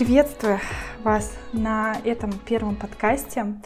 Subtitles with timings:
[0.00, 0.60] Приветствую
[1.04, 3.60] вас на этом первом подкасте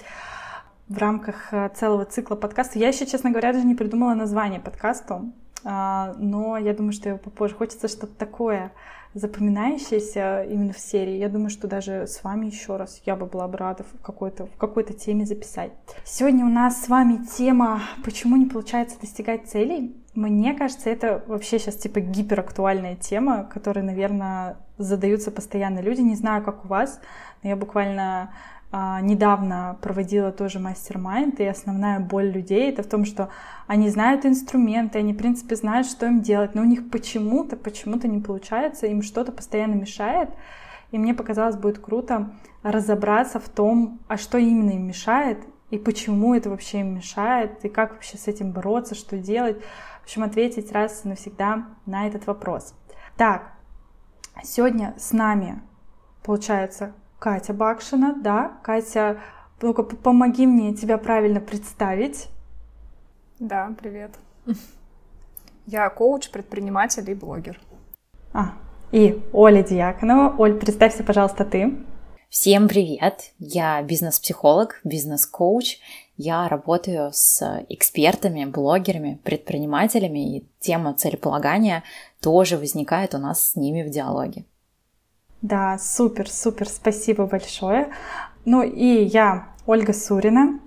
[0.88, 2.74] в рамках э, целого цикла подкастов.
[2.74, 5.32] Я еще, честно говоря, даже не придумала название подкасту,
[5.62, 7.54] а, но я думаю, что его попозже.
[7.54, 8.72] Хочется что-то такое
[9.14, 11.18] запоминающееся именно в серии.
[11.18, 14.46] Я думаю, что даже с вами еще раз я бы была бы рада в какой-то,
[14.46, 15.70] в какой-то теме записать.
[16.02, 19.94] Сегодня у нас с вами тема «Почему не получается достигать целей?».
[20.14, 26.02] Мне кажется, это вообще сейчас типа гиперактуальная тема, которой, наверное, задаются постоянно люди.
[26.02, 27.00] Не знаю, как у вас,
[27.42, 28.30] но я буквально
[28.70, 33.28] а, недавно проводила тоже мастер-майнд, и основная боль людей это в том, что
[33.68, 38.08] они знают инструменты, они, в принципе, знают, что им делать, но у них почему-то, почему-то
[38.08, 40.30] не получается, им что-то постоянно мешает.
[40.90, 42.32] И мне показалось, будет круто
[42.64, 45.38] разобраться в том, а что именно им мешает,
[45.70, 49.56] и почему это вообще им мешает, и как вообще с этим бороться, что делать.
[50.04, 52.74] В общем, ответить раз и навсегда на этот вопрос.
[53.16, 53.54] Так,
[54.42, 55.62] сегодня с нами,
[56.22, 58.58] получается, Катя Бакшина, да.
[58.62, 59.22] Катя,
[59.62, 62.28] ну-ка помоги мне тебя правильно представить.
[63.38, 64.10] Да, привет.
[65.64, 67.58] Я коуч, предприниматель и блогер.
[68.34, 68.52] А,
[68.92, 70.34] и Оля Дьяконова.
[70.36, 71.78] Оль, представься, пожалуйста, ты.
[72.28, 73.32] Всем привет!
[73.38, 75.78] Я бизнес-психолог, бизнес-коуч.
[76.16, 81.82] Я работаю с экспертами, блогерами, предпринимателями, и тема целеполагания
[82.20, 84.44] тоже возникает у нас с ними в диалоге.
[85.42, 87.92] Да, супер, супер, спасибо большое.
[88.44, 90.60] Ну и я Ольга Сурина.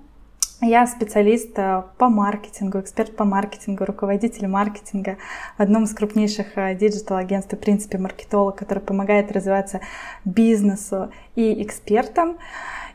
[0.61, 5.17] Я специалист э, по маркетингу, эксперт по маркетингу, руководитель маркетинга
[5.55, 9.81] в одном из крупнейших э, digital-агентств, в принципе, маркетолог, который помогает развиваться
[10.25, 12.37] бизнесу и экспертам.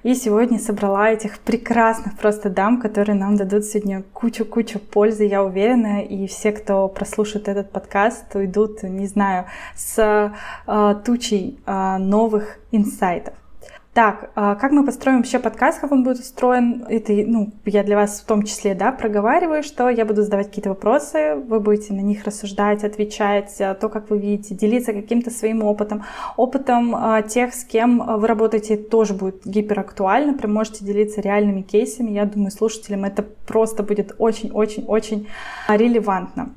[0.02, 6.02] И сегодня собрала этих прекрасных просто дам, которые нам дадут сегодня кучу-кучу пользы, я уверена.
[6.02, 10.34] И все, кто прослушает этот подкаст, уйдут, не знаю, с
[10.66, 13.34] э, тучей э, новых инсайтов.
[13.94, 16.82] Так, а как мы построим вообще подкаст, как он будет устроен?
[16.88, 20.70] Это, ну, я для вас в том числе, да, проговариваю, что я буду задавать какие-то
[20.70, 25.62] вопросы, вы будете на них рассуждать, отвечать, а, то, как вы видите, делиться каким-то своим
[25.62, 26.04] опытом.
[26.38, 32.12] Опытом а, тех, с кем вы работаете, тоже будет гиперактуально, прям можете делиться реальными кейсами.
[32.12, 35.28] Я думаю, слушателям это просто будет очень-очень-очень
[35.68, 36.54] релевантно.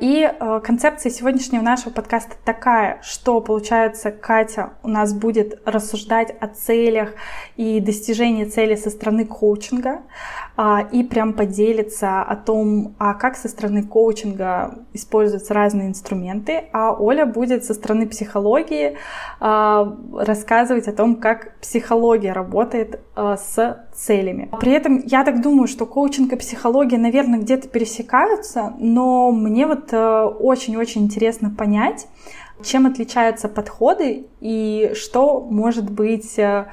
[0.00, 6.46] И э, концепция сегодняшнего нашего подкаста такая, что получается Катя у нас будет рассуждать о
[6.46, 7.14] целях
[7.56, 10.02] и достижении цели со стороны коучинга
[10.92, 17.24] и прям поделиться о том, а как со стороны коучинга используются разные инструменты, а Оля
[17.24, 18.96] будет со стороны психологии
[19.40, 24.50] э, рассказывать о том, как психология работает э, с целями.
[24.60, 29.92] При этом я так думаю, что коучинг и психология, наверное, где-то пересекаются, но мне вот
[29.92, 32.06] э, очень-очень интересно понять,
[32.62, 36.66] чем отличаются подходы и что может быть э,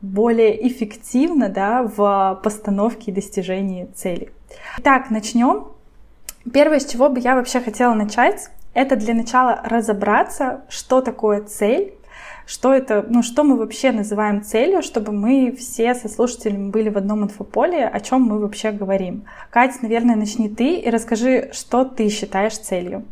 [0.00, 4.30] более эффективно да, в постановке и достижении цели.
[4.78, 5.68] Итак, начнем.
[6.52, 11.94] Первое, с чего бы я вообще хотела начать, это для начала разобраться, что такое цель,
[12.46, 16.96] что это, ну, что мы вообще называем целью, чтобы мы все со слушателями были в
[16.96, 19.24] одном инфополе, о чем мы вообще говорим.
[19.50, 23.04] Катя, наверное, начни ты и расскажи, что ты считаешь целью.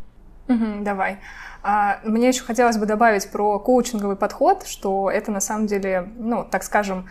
[0.48, 1.18] Угу, давай.
[2.04, 6.62] Мне еще хотелось бы добавить про коучинговый подход, что это на самом деле, ну, так
[6.62, 7.08] скажем,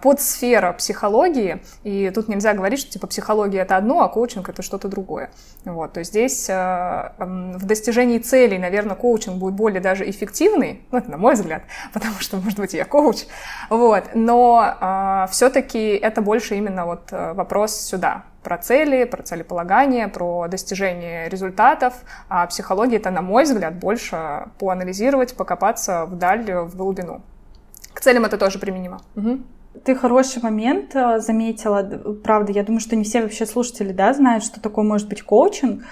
[0.00, 4.88] подсфера психологии, и тут нельзя говорить, что типа психология это одно, а коучинг это что-то
[4.88, 5.30] другое.
[5.64, 10.98] Вот, то есть здесь э, в достижении целей, наверное, коучинг будет более даже эффективный, ну,
[10.98, 11.62] это на мой взгляд,
[11.92, 13.24] потому что, может быть, я коуч,
[13.70, 20.06] вот, но э, все-таки это больше именно вот э, вопрос сюда, про цели, про целеполагание,
[20.06, 21.94] про достижение результатов.
[22.28, 27.22] А психология— это, на мой взгляд, больше поанализировать, покопаться вдаль, в глубину.
[27.92, 29.00] К целям это тоже применимо.
[29.16, 29.40] Угу.
[29.84, 31.82] Ты хороший момент э, заметила.
[32.22, 35.82] Правда, я думаю, что не все вообще слушатели да, знают, что такое может быть коучинг.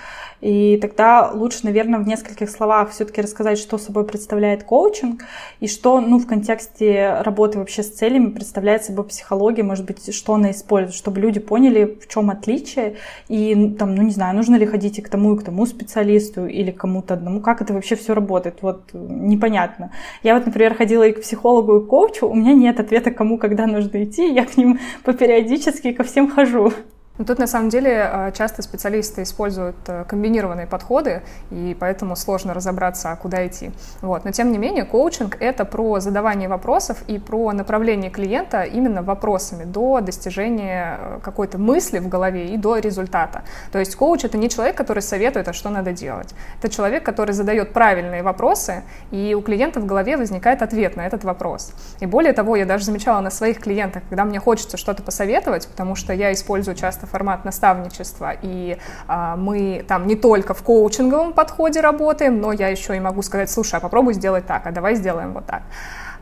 [0.44, 5.24] И тогда лучше, наверное, в нескольких словах все-таки рассказать, что собой представляет коучинг
[5.60, 10.34] и что, ну, в контексте работы вообще с целями представляет собой психология, может быть, что
[10.34, 12.96] она использует, чтобы люди поняли, в чем отличие
[13.28, 16.44] и, там, ну, не знаю, нужно ли ходить и к тому, и к тому специалисту
[16.44, 19.92] или кому-то одному, как это вообще все работает, вот непонятно.
[20.22, 23.38] Я вот, например, ходила и к психологу, и к коучу, у меня нет ответа, кому
[23.38, 26.70] когда нужно идти, я к ним попериодически ко всем хожу.
[27.16, 31.22] Ну, тут на самом деле э, часто специалисты используют э, комбинированные подходы,
[31.52, 33.70] и поэтому сложно разобраться, а куда идти.
[34.02, 34.24] Вот.
[34.24, 39.62] Но тем не менее, коучинг— это про задавание вопросов и про направление клиента именно вопросами
[39.62, 43.44] до достижения э, какой-то мысли в голове и до результата.
[43.70, 46.34] То есть коуч— это не человек, который советует, а что надо делать.
[46.60, 48.82] Это человек, который задает правильные вопросы,
[49.12, 51.74] и у клиента в голове возникает ответ на этот вопрос.
[52.00, 55.94] И более того, я даже замечала на своих клиентах, когда мне хочется что-то посоветовать, потому
[55.94, 61.32] что я использую часто это формат наставничества, и а, мы там не только в коучинговом
[61.32, 64.94] подходе работаем, но я еще и могу сказать, слушай, а попробуй сделать так, а давай
[64.94, 65.62] сделаем вот так.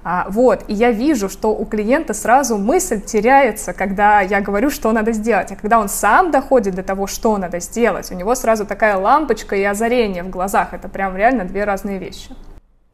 [0.05, 4.91] А, вот, и я вижу, что у клиента сразу мысль теряется, когда я говорю, что
[4.93, 8.67] надо сделать, а когда он сам доходит до того, что надо сделать, у него сразу
[8.67, 12.35] такая лампочка и озарение в глазах, это прям реально две разные вещи.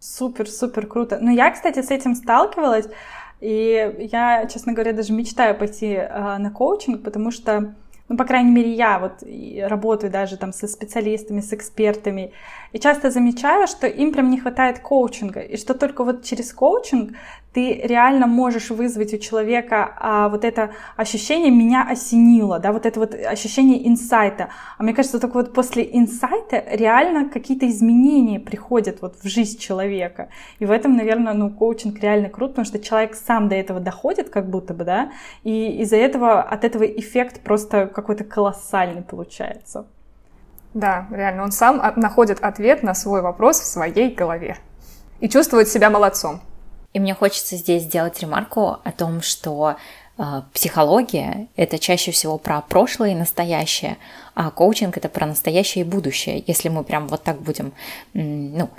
[0.00, 1.18] Супер, супер круто.
[1.20, 2.86] Ну, я, кстати, с этим сталкивалась,
[3.40, 7.74] и я, честно говоря, даже мечтаю пойти э, на коучинг, потому что,
[8.08, 9.22] ну, по крайней мере, я вот
[9.68, 12.32] работаю даже там со специалистами, с экспертами,
[12.72, 17.12] и часто замечаю, что им прям не хватает коучинга, и что только вот через коучинг
[17.52, 23.00] ты реально можешь вызвать у человека а, вот это ощущение «меня осенило», да, вот это
[23.00, 24.50] вот ощущение инсайта.
[24.76, 30.28] А мне кажется, только вот после инсайта реально какие-то изменения приходят вот в жизнь человека.
[30.58, 34.28] И в этом, наверное, ну, коучинг реально крут, потому что человек сам до этого доходит
[34.28, 35.10] как будто бы, да,
[35.42, 39.86] и из-за этого от этого эффект просто какой-то колоссальный получается.
[40.74, 44.58] Да, реально, он сам находит ответ на свой вопрос в своей голове
[45.20, 46.40] и чувствует себя молодцом.
[46.92, 49.76] И мне хочется здесь сделать ремарку о том, что
[50.16, 53.98] э, психология это чаще всего про прошлое и настоящее,
[54.34, 57.72] а коучинг это про настоящее и будущее, если мы прям вот так будем,
[58.14, 58.70] ну,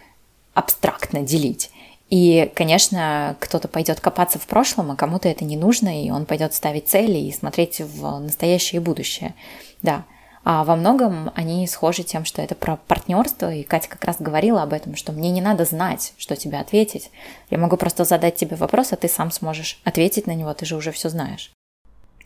[0.53, 1.71] абстрактно делить.
[2.09, 6.55] И, конечно, кто-то пойдет копаться в прошлом, а кому-то это не нужно, и он пойдет
[6.55, 9.35] ставить цели и смотреть в настоящее и будущее.
[9.83, 10.05] Да,
[10.51, 14.63] а во многом они схожи тем, что это про партнерство, и Катя как раз говорила
[14.63, 17.11] об этом, что мне не надо знать, что тебе ответить.
[17.51, 20.75] Я могу просто задать тебе вопрос, а ты сам сможешь ответить на него, ты же
[20.75, 21.51] уже все знаешь.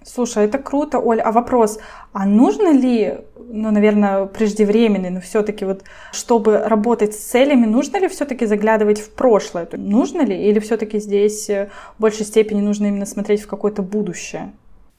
[0.06, 1.20] Слушай, это круто, Оль.
[1.20, 1.80] А вопрос,
[2.14, 5.84] а нужно ли, ну, наверное, преждевременный, но все-таки вот,
[6.14, 9.68] чтобы работать с целями, нужно ли все-таки заглядывать в прошлое?
[9.74, 10.50] Нужно ли?
[10.50, 14.54] Или все-таки здесь в большей степени нужно именно смотреть в какое-то будущее?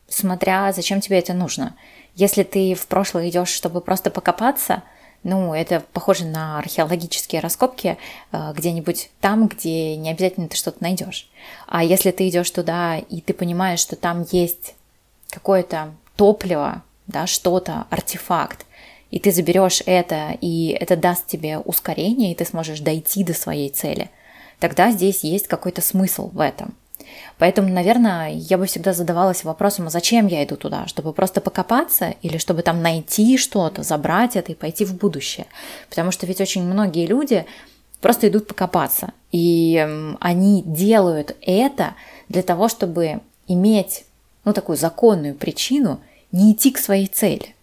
[0.08, 1.74] Смотря зачем тебе это нужно.
[2.14, 4.82] Если ты в прошлое идешь, чтобы просто покопаться,
[5.24, 7.96] ну, это похоже на археологические раскопки
[8.30, 11.28] э, где-нибудь там, где не обязательно ты что-то найдешь.
[11.66, 14.74] А если ты идешь туда и ты понимаешь, что там есть
[15.30, 18.66] какое-то топливо, да, что-то, артефакт,
[19.10, 23.70] и ты заберешь это, и это даст тебе ускорение, и ты сможешь дойти до своей
[23.70, 24.10] цели,
[24.60, 26.74] тогда здесь есть какой-то смысл в этом.
[27.38, 30.86] Поэтому, наверное, я бы всегда задавалась вопросом, а зачем я иду туда?
[30.86, 35.46] Чтобы просто покопаться или чтобы там найти что-то, забрать это и пойти в будущее?
[35.88, 37.44] Потому что ведь очень многие люди
[38.00, 39.12] просто идут покопаться.
[39.32, 41.94] И они делают это
[42.28, 44.04] для того, чтобы иметь,
[44.44, 46.00] ну, такую законную причину
[46.32, 47.54] не идти к своей цели.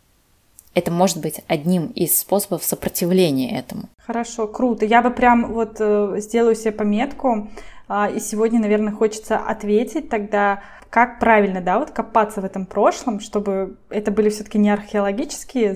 [0.73, 3.89] Это может быть одним из способов сопротивления этому.
[4.05, 4.85] Хорошо, круто.
[4.85, 7.49] Я бы прям вот э, сделаю себе пометку
[8.13, 13.77] и сегодня, наверное, хочется ответить тогда, как правильно, да, вот копаться в этом прошлом, чтобы
[13.89, 15.75] это были все-таки не археологические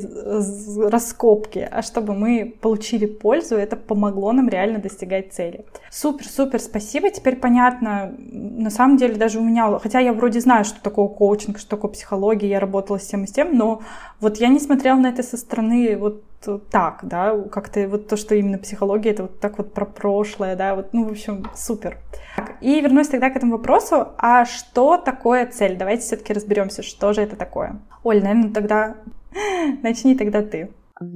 [0.89, 5.65] раскопки, а чтобы мы получили пользу, это помогло нам реально достигать цели.
[5.89, 7.09] Супер, супер, спасибо.
[7.09, 11.59] Теперь понятно, на самом деле даже у меня, хотя я вроде знаю, что такое коучинг,
[11.59, 13.81] что такое психология, я работала с тем и с тем, но
[14.19, 16.23] вот я не смотрела на это со стороны вот
[16.57, 20.75] так, да, как-то вот то, что именно психология, это вот так вот про прошлое, да,
[20.75, 21.97] вот, ну, в общем, супер.
[22.35, 25.77] Так, и вернусь тогда к этому вопросу, а что такое цель?
[25.77, 27.79] Давайте все-таки разберемся, что же это такое.
[28.03, 28.95] Оль, наверное, тогда
[29.83, 30.71] начни тогда ты.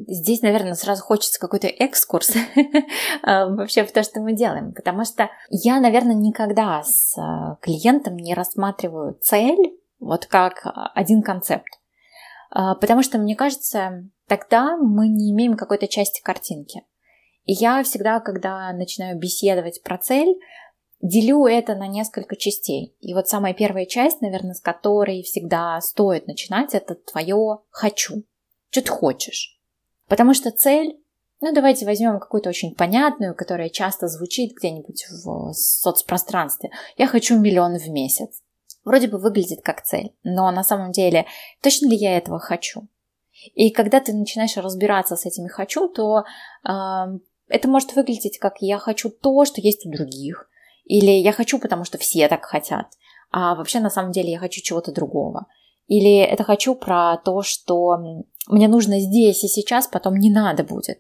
[0.07, 2.33] Здесь, наверное, сразу хочется какой-то экскурс
[3.23, 8.17] а, вообще в то, что мы делаем, потому что я, наверное, никогда с а, клиентом
[8.17, 11.78] не рассматриваю цель вот как один концепт, а,
[12.51, 16.83] потому что, мне кажется, тогда мы не имеем какой-то части картинки.
[17.45, 20.35] И я всегда, когда начинаю беседовать про цель,
[21.01, 22.95] делю это на несколько частей.
[22.99, 28.23] И вот самая первая часть, наверное, с которой всегда стоит начинать, это твое «хочу».
[28.69, 29.59] Что ты хочешь?
[30.07, 30.99] Потому что цель,
[31.41, 36.69] ну давайте возьмем какую-то очень понятную, которая часто звучит где-нибудь в соцпространстве.
[36.97, 38.41] Я хочу миллион в месяц.
[38.83, 41.25] Вроде бы выглядит как цель, но на самом деле
[41.61, 42.87] точно ли я этого хочу?
[43.53, 46.71] И когда ты начинаешь разбираться с этими хочу, то э,
[47.47, 50.49] это может выглядеть как я хочу то, что есть у других,
[50.85, 52.87] или я хочу, потому что все так хотят,
[53.31, 55.45] а вообще на самом деле я хочу чего-то другого.
[55.87, 57.97] Или это хочу про то, что
[58.47, 60.99] мне нужно здесь и сейчас, потом не надо будет.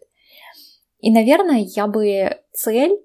[0.99, 2.99] И, наверное, я бы цель,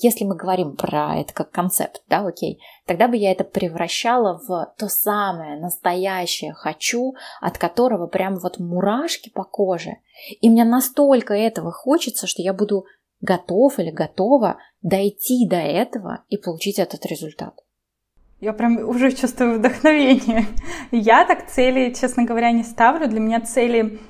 [0.00, 4.72] если мы говорим про это как концепт, да, окей, тогда бы я это превращала в
[4.76, 9.96] то самое настоящее «хочу», от которого прям вот мурашки по коже.
[10.40, 12.84] И мне настолько этого хочется, что я буду
[13.20, 17.54] готов или готова дойти до этого и получить этот результат.
[18.40, 20.46] Я прям уже чувствую вдохновение.
[20.90, 23.08] Я так цели, честно говоря, не ставлю.
[23.08, 24.00] Для меня цели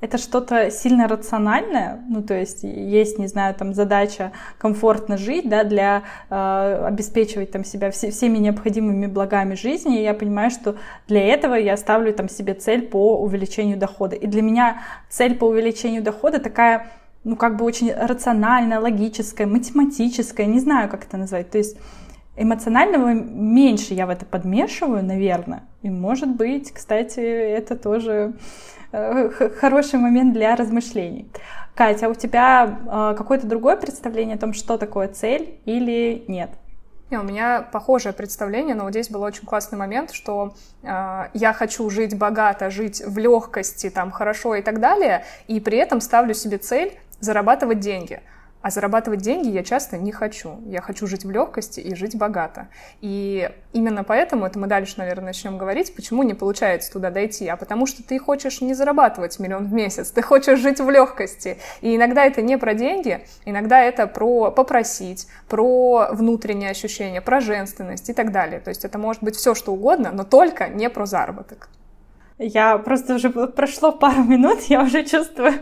[0.00, 5.62] это что-то сильно рациональное, ну то есть есть, не знаю, там задача комфортно жить, да,
[5.62, 10.76] для э, обеспечивать там себя все, всеми необходимыми благами жизни, и я понимаю, что
[11.06, 14.16] для этого я ставлю там себе цель по увеличению дохода.
[14.16, 16.86] И для меня цель по увеличению дохода такая,
[17.24, 21.76] ну как бы очень рациональная, логическая, математическая, не знаю, как это назвать, то есть
[22.36, 25.64] эмоционального меньше я в это подмешиваю, наверное.
[25.82, 28.32] И может быть, кстати, это тоже
[28.92, 31.30] хороший момент для размышлений.
[31.74, 36.50] Катя, а у тебя э, какое-то другое представление о том, что такое цель или нет?
[37.10, 41.52] Не, у меня похожее представление, но вот здесь был очень классный момент, что э, я
[41.52, 46.34] хочу жить богато, жить в легкости, там хорошо и так далее, и при этом ставлю
[46.34, 48.20] себе цель зарабатывать деньги.
[48.62, 50.60] А зарабатывать деньги я часто не хочу.
[50.66, 52.68] Я хочу жить в легкости и жить богато.
[53.00, 57.48] И именно поэтому, это мы дальше, наверное, начнем говорить, почему не получается туда дойти.
[57.48, 61.56] А потому что ты хочешь не зарабатывать миллион в месяц, ты хочешь жить в легкости.
[61.80, 68.10] И иногда это не про деньги, иногда это про попросить, про внутреннее ощущение, про женственность
[68.10, 68.60] и так далее.
[68.60, 71.70] То есть это может быть все, что угодно, но только не про заработок.
[72.36, 75.54] Я просто уже прошло пару минут, я уже чувствую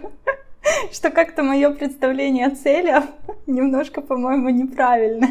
[0.92, 2.94] что как-то мое представление о цели
[3.46, 5.28] немножко, по-моему, неправильно.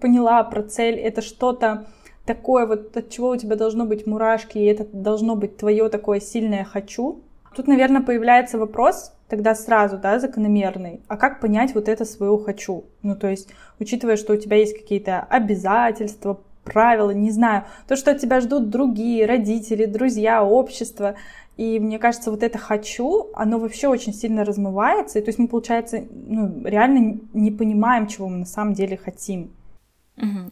[0.00, 1.86] Поняла про цель, это что-то
[2.24, 6.20] такое вот, от чего у тебя должно быть мурашки, и это должно быть твое такое
[6.20, 7.20] сильное «хочу».
[7.54, 12.84] Тут, наверное, появляется вопрос, тогда сразу, да, закономерный, а как понять вот это свое «хочу»?
[13.02, 18.12] Ну, то есть, учитывая, что у тебя есть какие-то обязательства, правила, не знаю, то, что
[18.12, 21.16] от тебя ждут другие, родители, друзья, общество—
[21.62, 25.20] и мне кажется, вот это «хочу», оно вообще очень сильно размывается.
[25.20, 29.52] И то есть мы, получается, ну, реально не понимаем, чего мы на самом деле хотим.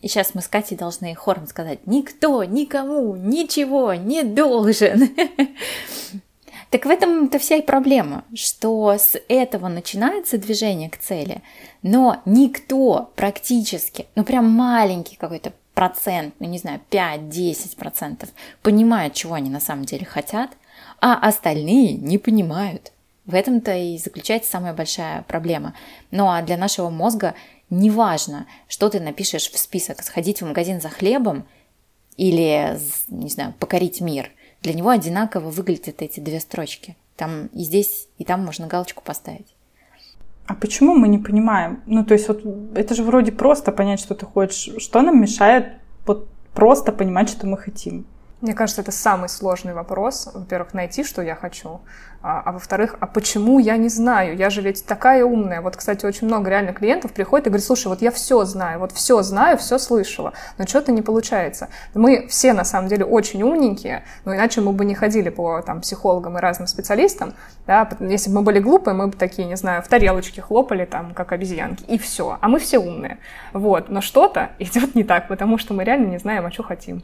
[0.00, 5.08] И сейчас мы с Катей должны хором сказать «Никто никому ничего не должен».
[6.70, 11.42] Так в этом-то вся и проблема, что с этого начинается движение к цели,
[11.82, 18.28] но никто практически, ну прям маленький какой-то процент, ну не знаю, 5-10 процентов
[18.62, 20.50] понимает, чего они на самом деле хотят,
[21.00, 22.92] а остальные не понимают.
[23.26, 25.74] В этом-то и заключается самая большая проблема.
[26.10, 27.34] Ну а для нашего мозга
[27.68, 31.44] не важно, что ты напишешь в список, сходить в магазин за хлебом
[32.16, 34.30] или, не знаю, покорить мир.
[34.62, 36.96] Для него одинаково выглядят эти две строчки.
[37.16, 39.54] Там и здесь, и там можно галочку поставить.
[40.46, 41.82] А почему мы не понимаем?
[41.86, 42.42] Ну, то есть вот
[42.74, 44.82] это же вроде просто понять, что ты хочешь.
[44.82, 45.74] Что нам мешает
[46.06, 48.04] вот просто понимать, что мы хотим?
[48.40, 50.30] Мне кажется, это самый сложный вопрос.
[50.32, 51.80] Во-первых, найти, что я хочу.
[52.22, 54.34] А, а во-вторых, а почему я не знаю?
[54.34, 55.60] Я же ведь такая умная.
[55.60, 58.92] Вот, кстати, очень много реально клиентов приходит и говорит, слушай, вот я все знаю, вот
[58.92, 61.68] все знаю, все слышала, но что-то не получается.
[61.92, 65.82] Мы все, на самом деле, очень умненькие, но иначе мы бы не ходили по там,
[65.82, 67.34] психологам и разным специалистам.
[67.66, 67.90] Да?
[68.00, 71.32] Если бы мы были глупые, мы бы такие, не знаю, в тарелочке хлопали, там, как
[71.32, 72.38] обезьянки, и все.
[72.40, 73.18] А мы все умные.
[73.52, 73.90] Вот.
[73.90, 77.02] Но что-то идет не так, потому что мы реально не знаем, а что хотим.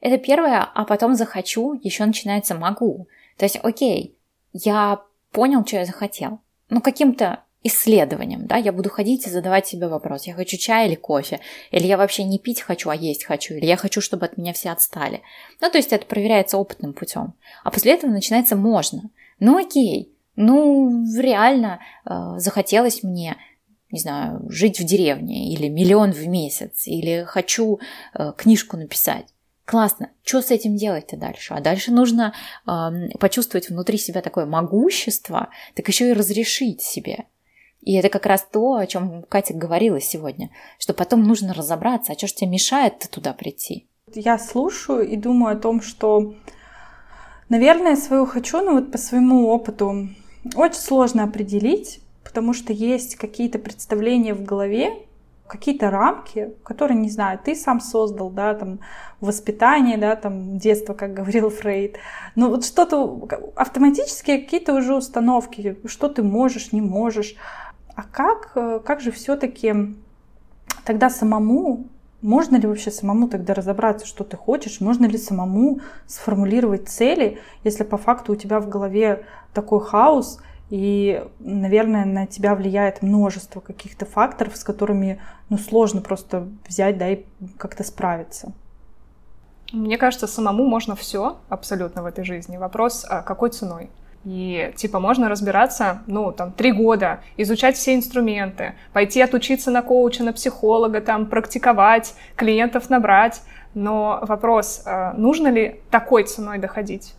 [0.00, 3.08] Это первое, а потом захочу, еще начинается могу.
[3.36, 4.16] То есть, окей,
[4.52, 6.40] я понял, что я захотел.
[6.70, 10.94] Ну, каким-то исследованием, да, я буду ходить и задавать себе вопрос, я хочу чай или
[10.94, 11.40] кофе,
[11.72, 14.52] или я вообще не пить хочу, а есть хочу, или я хочу, чтобы от меня
[14.52, 15.22] все отстали.
[15.60, 17.34] Ну, то есть это проверяется опытным путем.
[17.64, 19.10] А после этого начинается можно.
[19.40, 23.36] Ну, окей, ну, реально э, захотелось мне
[23.90, 27.78] не знаю, жить в деревне, или миллион в месяц, или хочу
[28.14, 29.26] э, книжку написать.
[29.66, 30.10] Классно.
[30.22, 31.52] Что с этим делать-то дальше?
[31.52, 32.32] А дальше нужно
[32.66, 32.70] э,
[33.18, 37.26] почувствовать внутри себя такое могущество, так еще и разрешить себе.
[37.82, 42.16] И это как раз то, о чем Катя говорила сегодня, что потом нужно разобраться, а
[42.16, 43.88] что ж тебе мешает туда прийти?
[44.14, 46.34] Я слушаю и думаю о том, что,
[47.48, 50.08] наверное, свою хочу, но вот по своему опыту
[50.54, 55.05] очень сложно определить, потому что есть какие-то представления в голове,
[55.46, 58.80] какие-то рамки, которые, не знаю, ты сам создал, да, там,
[59.20, 61.96] воспитание, да, там, детство, как говорил Фрейд.
[62.34, 67.36] Но вот что-то, автоматически какие-то уже установки, что ты можешь, не можешь.
[67.94, 68.52] А как,
[68.84, 69.94] как же все-таки
[70.84, 71.86] тогда самому
[72.22, 74.80] можно ли вообще самому тогда разобраться, что ты хочешь?
[74.80, 81.22] Можно ли самому сформулировать цели, если по факту у тебя в голове такой хаос, и,
[81.38, 87.24] наверное, на тебя влияет множество каких-то факторов, с которыми ну, сложно просто взять да, и
[87.56, 88.52] как-то справиться.
[89.72, 92.56] Мне кажется, самому можно все абсолютно в этой жизни.
[92.56, 93.90] Вопрос, а какой ценой?
[94.24, 100.24] И, типа, можно разбираться, ну, там, три года, изучать все инструменты, пойти отучиться на коуча,
[100.24, 103.40] на психолога, там, практиковать, клиентов набрать.
[103.74, 107.14] Но вопрос, а нужно ли такой ценой доходить?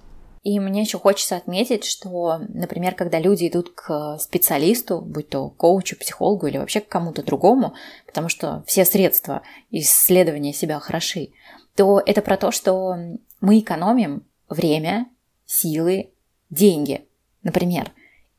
[0.47, 5.97] И мне еще хочется отметить, что, например, когда люди идут к специалисту, будь то коучу,
[5.97, 7.73] психологу или вообще к кому-то другому,
[8.05, 11.31] потому что все средства исследования себя хороши,
[11.75, 12.95] то это про то, что
[13.41, 15.09] мы экономим время,
[15.45, 16.11] силы,
[16.49, 17.05] деньги,
[17.43, 17.91] например.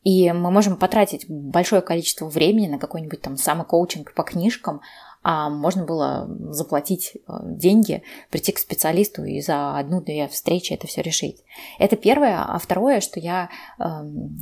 [0.03, 4.81] И мы можем потратить большое количество времени на какой-нибудь там самокоучинг по книжкам,
[5.31, 11.03] а можно было заплатить э, деньги, прийти к специалисту и за одну-две встречи это все
[11.03, 11.43] решить.
[11.77, 12.43] Это первое.
[12.43, 13.83] А второе, что я э,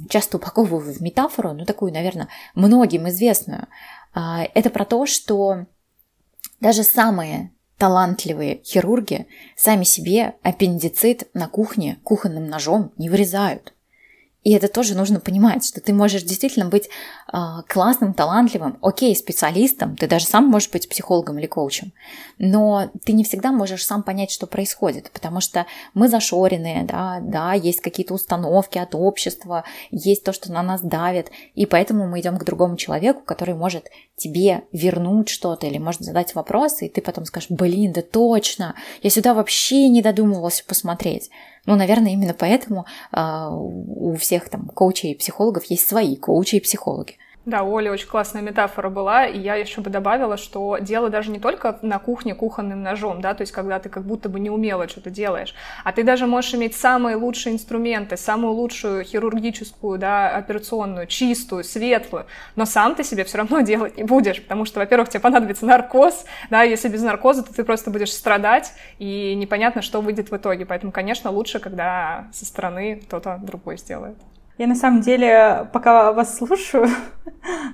[0.07, 3.67] часто упаковываю в метафору, ну такую, наверное, многим известную,
[4.15, 4.19] э,
[4.53, 5.65] это про то, что
[6.61, 9.27] даже самые талантливые хирурги
[9.57, 13.73] сами себе аппендицит на кухне кухонным ножом не вырезают.
[14.47, 16.87] И это тоже нужно понимать, что ты можешь действительно быть
[17.33, 17.37] э,
[17.67, 21.91] классным, талантливым, окей, специалистом, ты даже сам можешь быть психологом или коучем,
[22.37, 27.51] но ты не всегда можешь сам понять, что происходит, потому что мы зашоренные, да, да,
[27.51, 32.37] есть какие-то установки от общества, есть то, что на нас давит, и поэтому мы идем
[32.37, 37.25] к другому человеку, который может тебе вернуть что-то или может задать вопросы, и ты потом
[37.25, 41.31] скажешь, блин, да точно, я сюда вообще не додумывался посмотреть.
[41.67, 46.59] Ну, наверное, именно поэтому э, у всех там коучей и психологов есть свои коучи и
[46.61, 47.17] психологи.
[47.47, 51.31] Да, у Оли очень классная метафора была, и я еще бы добавила, что дело даже
[51.31, 54.89] не только на кухне кухонным ножом, да, то есть когда ты как будто бы неумело
[54.89, 61.07] что-то делаешь, а ты даже можешь иметь самые лучшие инструменты, самую лучшую хирургическую, да, операционную,
[61.07, 62.25] чистую, светлую,
[62.57, 66.25] но сам ты себе все равно делать не будешь, потому что, во-первых, тебе понадобится наркоз,
[66.49, 70.65] да, если без наркоза, то ты просто будешь страдать, и непонятно, что выйдет в итоге,
[70.65, 74.17] поэтому, конечно, лучше, когда со стороны кто-то другой сделает.
[74.57, 76.89] Я на самом деле, пока вас слушаю,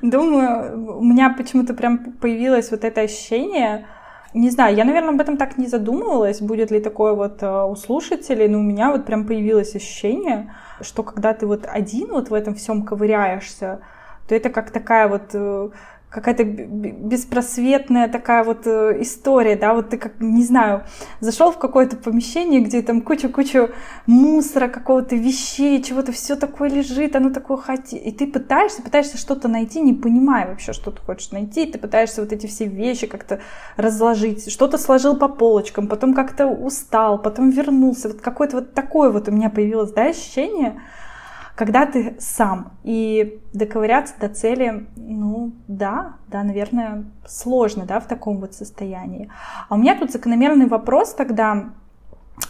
[0.01, 3.85] думаю, у меня почему-то прям появилось вот это ощущение,
[4.33, 7.75] не знаю, я, наверное, об этом так не задумывалась, будет ли такое вот э, у
[7.75, 12.33] слушателей, но у меня вот прям появилось ощущение, что когда ты вот один вот в
[12.33, 13.81] этом всем ковыряешься,
[14.27, 15.69] то это как такая вот э,
[16.13, 20.83] какая-то беспросветная такая вот э, история, да, вот ты как, не знаю,
[21.21, 23.71] зашел в какое-то помещение, где там куча-куча
[24.05, 29.47] мусора, какого-то вещей, чего-то все такое лежит, оно такое хоти, и ты пытаешься, пытаешься что-то
[29.47, 33.41] найти, не понимая вообще, что ты хочешь найти, ты пытаешься вот эти все вещи как-то
[33.75, 39.27] разложить, что-то сложил по полочкам, потом как-то устал, потом вернулся, вот какое-то вот такое вот
[39.29, 40.79] у меня появилось, да, ощущение,
[41.55, 42.73] когда ты сам.
[42.83, 49.29] И доковыряться до цели, ну да, да, наверное, сложно, да, в таком вот состоянии.
[49.69, 51.69] А у меня тут закономерный вопрос тогда,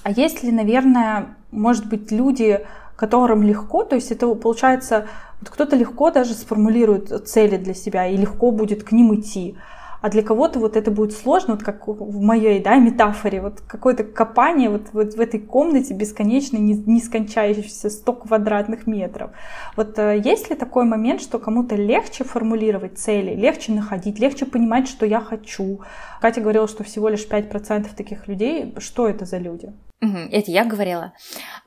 [0.03, 5.07] а есть ли, наверное, может быть, люди, которым легко, то есть это получается,
[5.41, 9.57] вот кто-то легко даже сформулирует цели для себя и легко будет к ним идти
[10.03, 14.03] а для кого-то вот это будет сложно, вот как в моей да, метафоре, вот какое-то
[14.03, 19.31] копание вот, вот в этой комнате бесконечно, нескончающейся 100 квадратных метров.
[19.77, 24.89] Вот э, есть ли такой момент, что кому-то легче формулировать цели, легче находить, легче понимать,
[24.89, 25.79] что я хочу?
[26.19, 28.75] Катя говорила, что всего лишь 5% таких людей.
[28.79, 29.71] Что это за люди?
[30.01, 31.13] Это я говорила.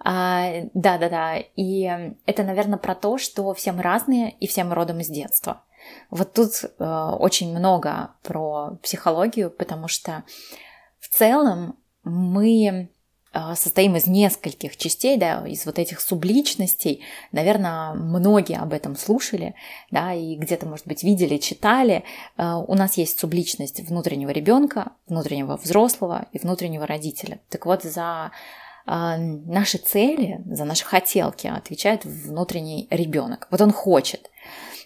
[0.05, 0.45] А,
[0.75, 1.37] да, да, да.
[1.57, 1.91] И
[2.27, 5.63] это, наверное, про то, что все мы разные и все мы родом из детства.
[6.11, 10.25] Вот тут э, очень много про психологию, потому что
[11.01, 12.89] в целом мы
[13.33, 17.03] э, состоим из нескольких частей, да, из вот этих субличностей.
[17.33, 19.55] Наверное, многие об этом слушали,
[19.91, 22.05] да, и где-то, может быть, видели, читали.
[22.37, 27.41] Э, у нас есть субличность внутреннего ребенка, внутреннего взрослого и внутреннего родителя.
[27.49, 28.31] Так вот, за
[28.87, 33.49] э, наши цели, за наши хотелки отвечает внутренний ребенок.
[33.51, 34.31] Вот он хочет.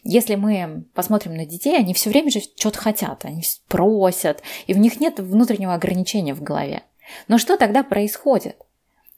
[0.02, 4.78] Если мы посмотрим на детей, они все время же что-то хотят, они просят, и у
[4.78, 6.82] них нет внутреннего ограничения в голове.
[7.28, 8.56] Но что тогда происходит?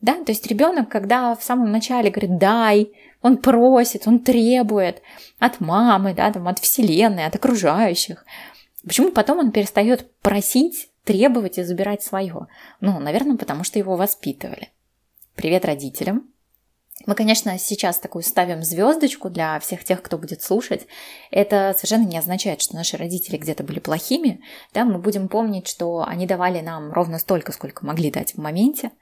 [0.01, 2.93] Да, то есть ребенок, когда в самом начале говорит «дай»,
[3.23, 5.01] он просит, он требует
[5.39, 8.27] от мамы, да, там, от вселенной, от окружающих.
[8.85, 12.49] Почему потом он перестает просить, требовать и забирать свое?
[12.81, 14.71] Ну, наверное, потому что его воспитывали.
[15.37, 16.32] Привет родителям.
[17.07, 20.87] Мы, конечно, сейчас такую ставим звездочку для всех тех, кто будет слушать.
[21.31, 24.41] Это совершенно не означает, что наши родители где-то были плохими.
[24.73, 28.93] Да, мы будем помнить, что они давали нам ровно столько, сколько могли дать в моменте.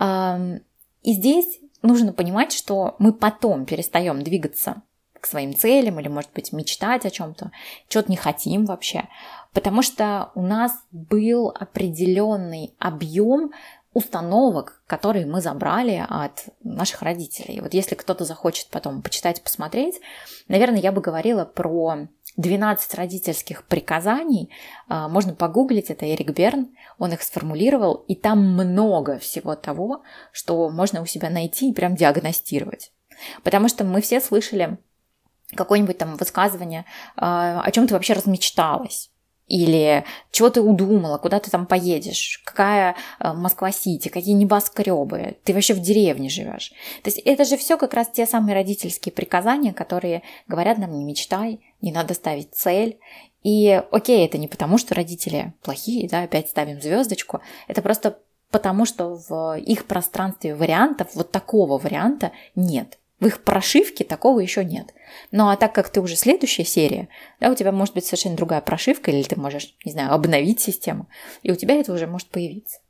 [0.00, 4.82] И здесь нужно понимать, что мы потом перестаем двигаться
[5.20, 7.50] к своим целям или, может быть, мечтать о чем-то,
[7.88, 9.08] что-то не хотим вообще,
[9.54, 13.52] потому что у нас был определенный объем
[13.94, 17.60] установок, которые мы забрали от наших родителей.
[17.60, 20.00] Вот если кто-то захочет потом почитать, посмотреть,
[20.48, 24.50] наверное, я бы говорила про 12 родительских приказаний.
[24.88, 30.02] А, можно погуглить, это Эрик Берн, он их сформулировал, и там много всего того,
[30.32, 32.92] что можно у себя найти и прям диагностировать.
[33.44, 34.78] Потому что мы все слышали
[35.54, 36.84] какое-нибудь там высказывание,
[37.16, 39.10] а, о чем ты вообще размечталась.
[39.46, 45.74] Или чего ты удумала, куда ты там поедешь, какая э, Москва-Сити, какие небоскребы, ты вообще
[45.74, 46.72] в деревне живешь.
[47.02, 51.04] То есть это же все как раз те самые родительские приказания, которые говорят нам не
[51.04, 52.98] мечтай, не надо ставить цель.
[53.42, 58.18] И окей, это не потому, что родители плохие, да, опять ставим звездочку, это просто
[58.50, 62.98] потому, что в их пространстве вариантов, вот такого варианта нет.
[63.24, 64.92] В их прошивке такого еще нет.
[65.30, 67.08] Ну а так как ты уже следующая серия,
[67.40, 71.08] да, у тебя может быть совершенно другая прошивка, или ты можешь, не знаю, обновить систему,
[71.42, 72.80] и у тебя это уже может появиться.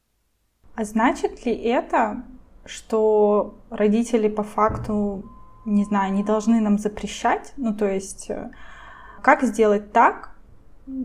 [0.75, 2.25] А значит ли это,
[2.67, 5.25] что родители по факту,
[5.67, 7.53] не знаю, не должны нам запрещать?
[7.57, 8.51] Ну то есть, э,
[9.23, 10.35] как сделать так,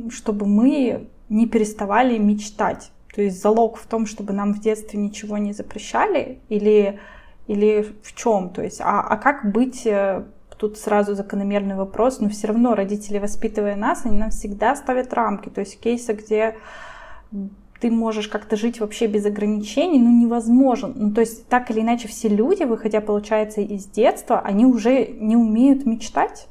[0.09, 2.89] чтобы мы не переставали мечтать?
[3.13, 6.99] То есть залог в том, чтобы нам в детстве ничего не запрещали, или
[7.49, 8.51] или в чем?
[8.51, 10.23] То есть, а, а как быть э,
[10.55, 15.49] тут сразу закономерный вопрос, но все равно родители, воспитывая нас, они нам всегда ставят рамки.
[15.49, 16.57] То есть кейсы, где
[17.81, 20.91] ты можешь как-то жить вообще без ограничений, ну невозможно.
[20.93, 25.35] Ну то есть так или иначе все люди, выходя, получается, из детства, они уже не
[25.35, 26.47] умеют мечтать.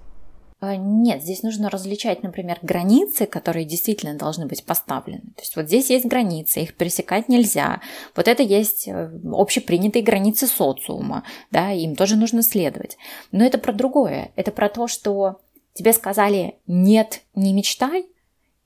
[0.60, 5.32] Э, нет, здесь нужно различать, например, границы, которые действительно должны быть поставлены.
[5.36, 7.80] То есть вот здесь есть границы, их пересекать нельзя.
[8.16, 12.96] Вот это есть э, общепринятые границы социума, да, им тоже нужно следовать.
[13.32, 14.32] Но это про другое.
[14.36, 15.40] Это про то, что
[15.74, 18.06] тебе сказали «нет, не мечтай»,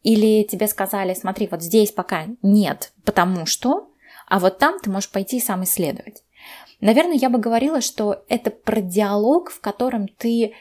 [0.02, 3.90] или тебе сказали «смотри, вот здесь пока нет, потому что»,
[4.26, 6.24] а вот там ты можешь пойти и сам исследовать.
[6.81, 10.55] Наверное, я бы говорила, что это про диалог, в котором ты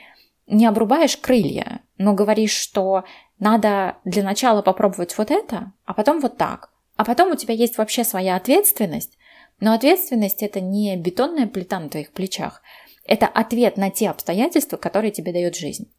[0.47, 3.03] не обрубаешь крылья, но говоришь, что
[3.39, 6.71] надо для начала попробовать вот это, а потом вот так.
[6.95, 9.17] А потом у тебя есть вообще своя ответственность,
[9.59, 12.61] но ответственность это не бетонная плита на твоих плечах,
[13.05, 15.91] это ответ на те обстоятельства, которые тебе дает жизнь.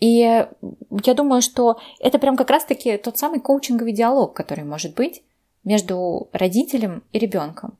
[0.00, 5.22] И я думаю, что это прям как раз-таки тот самый коучинговый диалог, который может быть
[5.62, 7.78] между родителем и ребенком.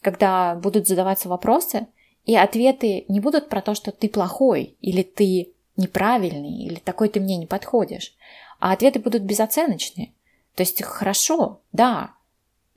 [0.00, 1.86] Когда будут задаваться вопросы,
[2.24, 7.20] и ответы не будут про то, что ты плохой, или ты неправильный, или такой ты
[7.20, 8.14] мне не подходишь,
[8.60, 10.12] а ответы будут безоценочные.
[10.54, 12.12] То есть хорошо, да,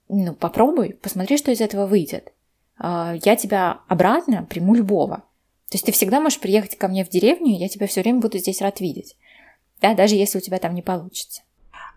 [0.07, 2.31] ну попробуй, посмотри, что из этого выйдет.
[2.77, 5.17] А, я тебя обратно приму любого.
[5.69, 8.19] То есть ты всегда можешь приехать ко мне в деревню, и я тебя все время
[8.19, 9.17] буду здесь рад видеть.
[9.81, 11.41] Да, даже если у тебя там не получится.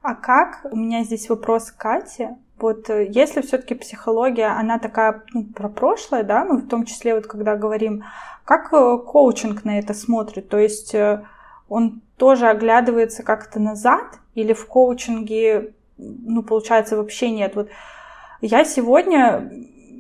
[0.03, 0.67] А как?
[0.73, 2.37] У меня здесь вопрос к Кате.
[2.61, 7.15] Вот э, если все-таки психология, она такая ну, про прошлое, да, мы в том числе
[7.15, 8.05] вот когда говорим,
[8.45, 11.25] как э, коучинг на это смотрит, то есть э,
[11.69, 17.55] он тоже оглядывается как-то назад или в коучинге, ну, получается, вообще нет.
[17.55, 17.69] Вот
[18.41, 19.51] я сегодня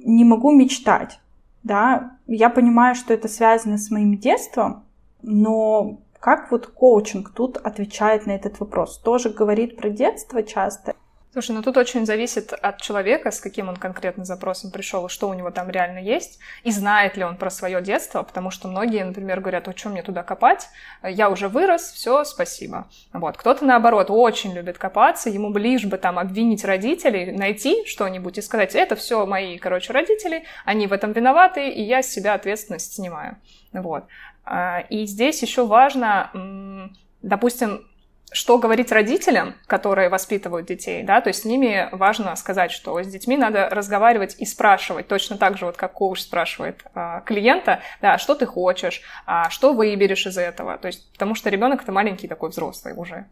[0.05, 1.21] не могу мечтать,
[1.62, 4.85] да, я понимаю, что это связано с моим детством,
[5.23, 8.99] но как вот коучинг тут отвечает на этот вопрос?
[8.99, 10.94] Тоже говорит про детство часто?
[11.38, 15.35] Слушай, ну тут очень зависит от человека, с каким он конкретно запросом пришел, что у
[15.35, 19.38] него там реально есть, и знает ли он про свое детство, потому что многие, например,
[19.38, 20.66] говорят, о чем мне туда копать,
[21.05, 22.88] я уже вырос, все, спасибо.
[23.12, 23.37] Вот.
[23.37, 28.74] Кто-то, наоборот, очень любит копаться, ему лишь бы там обвинить родителей, найти что-нибудь и сказать,
[28.74, 33.37] это все мои, короче, родители, они в этом виноваты, и я с себя ответственность снимаю.
[33.72, 34.03] Вот.
[34.44, 36.90] А, и здесь еще важно,
[37.22, 37.87] допустим,
[38.33, 43.07] что говорить родителям, которые воспитывают детей, да, то есть с ними важно сказать, что с
[43.07, 48.19] детьми надо разговаривать и спрашивать, точно так же, вот как коуч спрашивает а, клиента, да,
[48.19, 52.29] что ты хочешь, а, что выберешь из этого, то есть потому что ребенок это маленький
[52.29, 53.27] такой взрослый уже,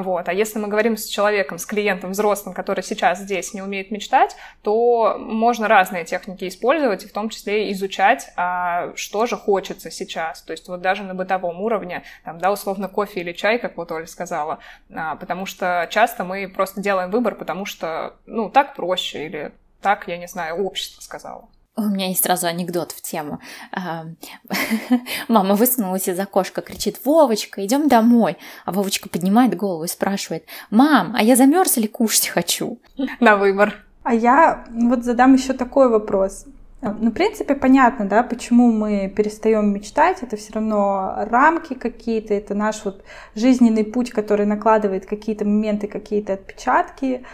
[0.00, 0.28] вот.
[0.28, 4.36] А если мы говорим с человеком, с клиентом взрослым, который сейчас здесь не умеет мечтать,
[4.62, 10.42] то можно разные техники использовать, и в том числе изучать, а, что же хочется сейчас.
[10.42, 13.92] То есть вот даже на бытовом уровне, там, да, условно кофе или чай, как вот
[13.92, 14.58] Оля сказала,
[14.90, 19.52] а, потому что часто мы просто делаем выбор, потому что, ну, так проще или
[19.82, 21.48] так, я не знаю, общество сказало.
[21.74, 23.40] У меня есть сразу анекдот в тему.
[25.28, 28.36] Мама высунулась из окошка, кричит, Вовочка, идем домой.
[28.66, 32.78] А Вовочка поднимает голову и спрашивает, мам, а я замерз или кушать хочу?
[33.20, 33.84] На выбор.
[34.02, 36.44] А я вот задам еще такой вопрос.
[36.82, 40.18] Ну, в принципе, понятно, да, почему мы перестаем мечтать.
[40.22, 43.04] Это все равно рамки какие-то, это наш вот
[43.36, 47.24] жизненный путь, который накладывает какие-то моменты, какие-то отпечатки.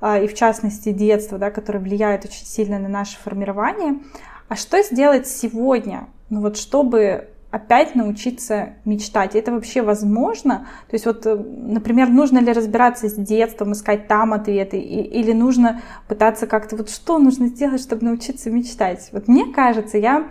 [0.00, 4.00] А, и в частности детство, да, которое влияет очень сильно на наше формирование.
[4.48, 9.34] А что сделать сегодня, ну вот чтобы опять научиться мечтать.
[9.34, 10.68] Это вообще возможно?
[10.88, 15.82] То есть вот, э, например, нужно ли разбираться с детством, искать там ответы, или нужно
[16.06, 19.08] пытаться как-то вот что нужно сделать, чтобы научиться мечтать?
[19.12, 20.28] Вот мне кажется, я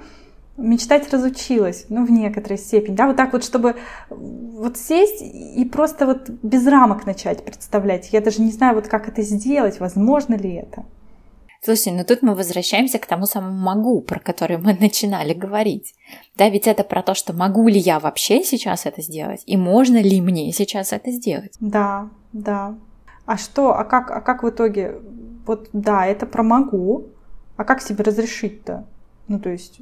[0.60, 3.76] мечтать разучилась, ну, в некоторой степени, да, вот так вот, чтобы
[4.10, 8.12] вот сесть и просто вот без рамок начать представлять.
[8.12, 10.86] Я даже не знаю, вот как это сделать, возможно ли это.
[11.62, 15.94] Слушай, ну тут мы возвращаемся к тому самому могу, про который мы начинали говорить.
[16.38, 20.02] Да, ведь это про то, что могу ли я вообще сейчас это сделать, и можно
[20.02, 21.54] ли мне сейчас это сделать.
[21.60, 22.76] Да, да.
[23.26, 24.96] А что, а как, а как в итоге,
[25.46, 27.08] вот да, это про могу,
[27.58, 28.86] а как себе разрешить-то?
[29.28, 29.82] Ну, то есть,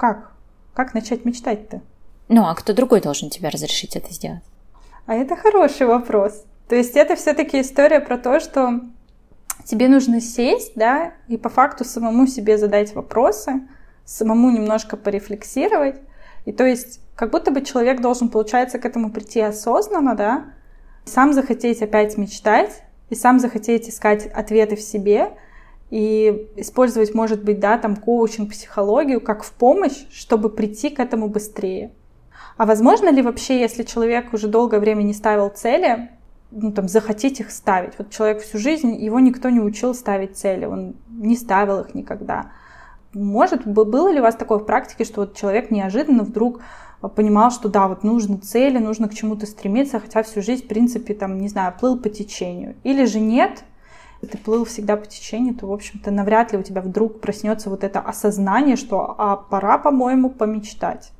[0.00, 0.32] как?
[0.72, 1.82] Как начать мечтать-то?
[2.28, 4.42] Ну, а кто другой должен тебе разрешить это сделать?
[5.04, 6.46] А это хороший вопрос.
[6.70, 8.80] То есть это все-таки история про то, что
[9.66, 13.60] тебе нужно сесть, да, и по факту самому себе задать вопросы,
[14.06, 15.96] самому немножко порефлексировать.
[16.46, 20.44] И то есть как будто бы человек должен, получается, к этому прийти осознанно, да,
[21.04, 25.32] сам захотеть опять мечтать, и сам захотеть искать ответы в себе–
[25.90, 31.28] и использовать, может быть, да, там коучинг, психологию как в помощь, чтобы прийти к этому
[31.28, 31.92] быстрее.
[32.56, 36.10] А возможно ли вообще, если человек уже долгое время не ставил цели,
[36.50, 37.94] ну, там, захотеть их ставить?
[37.98, 42.52] Вот человек всю жизнь, его никто не учил ставить цели, он не ставил их никогда.
[43.12, 46.60] Может, было ли у вас такое в практике, что вот человек неожиданно вдруг
[47.16, 51.14] понимал, что да, вот нужны цели, нужно к чему-то стремиться, хотя всю жизнь, в принципе,
[51.14, 52.76] там, не знаю, плыл по течению.
[52.84, 53.64] Или же нет,
[54.26, 57.84] ты плыл всегда по течению, то, в общем-то, навряд ли у тебя вдруг проснется вот
[57.84, 61.12] это осознание, что а пора, по-моему, помечтать.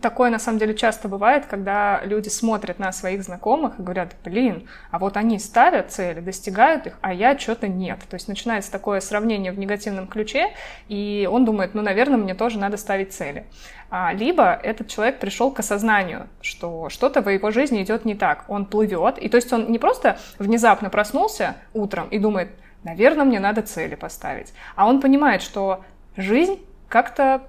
[0.00, 4.66] Такое на самом деле часто бывает, когда люди смотрят на своих знакомых и говорят, блин,
[4.90, 7.98] а вот они ставят цели, достигают их, а я что-то нет.
[8.08, 10.54] То есть начинается такое сравнение в негативном ключе,
[10.88, 13.44] и он думает, ну, наверное, мне тоже надо ставить цели.
[13.90, 18.46] А, либо этот человек пришел к осознанию, что что-то в его жизни идет не так,
[18.48, 22.48] он плывет, и то есть он не просто внезапно проснулся утром и думает,
[22.84, 25.84] наверное, мне надо цели поставить, а он понимает, что
[26.16, 27.42] жизнь как-то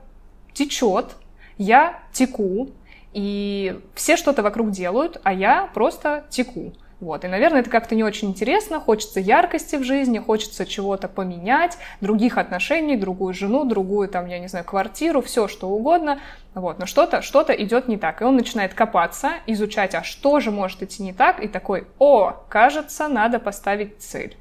[0.54, 1.16] течет,
[1.58, 2.70] я теку,
[3.14, 6.74] и все что-то вокруг делают, а я просто теку.
[7.02, 7.26] Вот.
[7.26, 12.38] И, наверное, это как-то не очень интересно, хочется яркости в жизни, хочется чего-то поменять, других
[12.38, 16.20] отношений, другую жену, другую, там, я не знаю, квартиру, все что угодно.
[16.54, 16.80] Вот.
[16.80, 18.22] Но что-то что идет не так.
[18.22, 22.32] И он начинает копаться, изучать, а что же может идти не так, и такой, о,
[22.50, 24.38] кажется, надо поставить цель.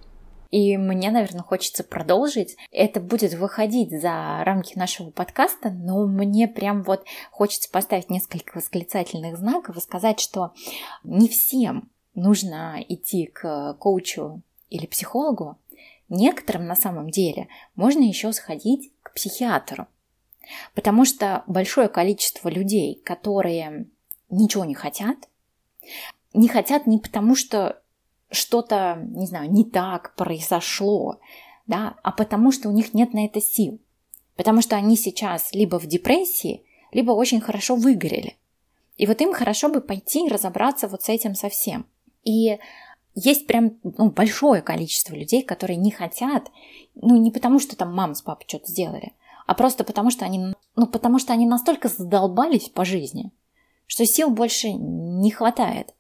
[0.55, 2.57] И мне, наверное, хочется продолжить.
[2.71, 9.37] Это будет выходить за рамки нашего подкаста, но мне прям вот хочется поставить несколько восклицательных
[9.37, 10.53] знаков и сказать, что
[11.03, 15.59] не всем нужно идти к коучу или психологу.
[16.09, 19.89] Некоторым на самом деле можно еще сходить к психиатру.
[20.77, 23.89] Потому что большое количество людей, которые
[24.31, 25.17] ничего не хотят,
[26.33, 27.81] не хотят не потому, что
[28.35, 31.21] что-то, не знаю, не так произошло,
[31.67, 33.81] да, а потому что у них нет на это сил.
[34.37, 38.37] Потому что они сейчас либо в депрессии, либо очень хорошо выгорели.
[38.97, 41.87] И вот им хорошо бы пойти и разобраться вот с этим совсем.
[42.23, 42.59] И
[43.15, 46.51] есть прям ну, большое количество людей, которые не хотят,
[46.95, 49.13] ну не потому что там мама с папой что-то сделали,
[49.47, 53.31] а просто потому что они, ну потому что они настолько задолбались по жизни,
[53.87, 55.95] что сил больше не хватает.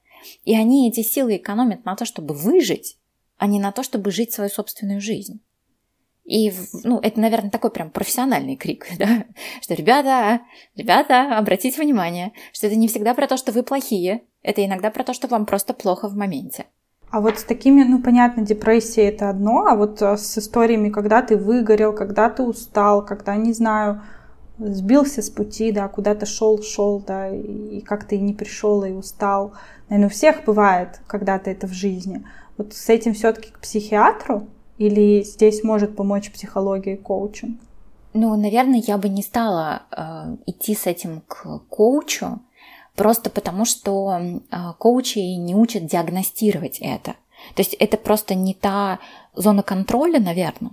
[0.44, 2.98] И они эти силы экономят на то, чтобы выжить,
[3.38, 5.40] а не на то, чтобы жить свою собственную жизнь.
[6.24, 6.52] И,
[6.84, 9.24] ну, это, наверное, такой прям профессиональный крик, да?
[9.60, 10.40] что, ребята,
[10.74, 15.04] ребята, обратите внимание, что это не всегда про то, что вы плохие, это иногда про
[15.04, 16.66] то, что вам просто плохо в моменте.
[17.10, 21.22] А вот с такими, ну, понятно, депрессия это одно, а вот а, с историями, когда
[21.22, 24.02] ты выгорел, когда ты устал, когда, не знаю,
[24.58, 29.52] сбился с пути, да, куда-то шел, шел, да, и как-то и не пришел, и устал.
[29.88, 32.24] Наверное, у всех бывает когда-то это в жизни.
[32.56, 34.46] Вот с этим все-таки к психиатру
[34.78, 37.60] или здесь может помочь психология и коучинг?
[38.12, 42.40] Ну, наверное, я бы не стала э, идти с этим к коучу,
[42.94, 47.14] просто потому что э, коучи не учат диагностировать это.
[47.56, 49.00] То есть это просто не та
[49.34, 50.72] зона контроля, наверное.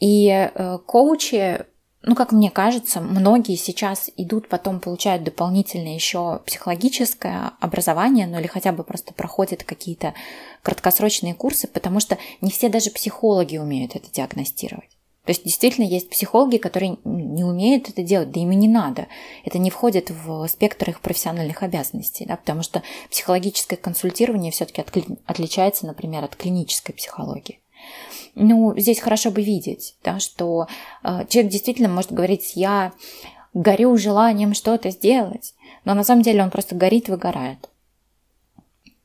[0.00, 1.66] И э, коучи
[2.02, 8.46] ну, как мне кажется, многие сейчас идут, потом получают дополнительное еще психологическое образование, ну или
[8.46, 10.14] хотя бы просто проходят какие-то
[10.62, 14.88] краткосрочные курсы, потому что не все даже психологи умеют это диагностировать.
[15.24, 19.06] То есть действительно есть психологи, которые не умеют это делать, да им и не надо.
[19.44, 24.82] Это не входит в спектр их профессиональных обязанностей, да, потому что психологическое консультирование все-таки
[25.26, 27.59] отличается, например, от клинической психологии
[28.34, 30.66] ну, здесь хорошо бы видеть, да, что
[31.02, 32.92] э, человек действительно может говорить, я
[33.54, 37.68] горю желанием что-то сделать, но на самом деле он просто горит, выгорает.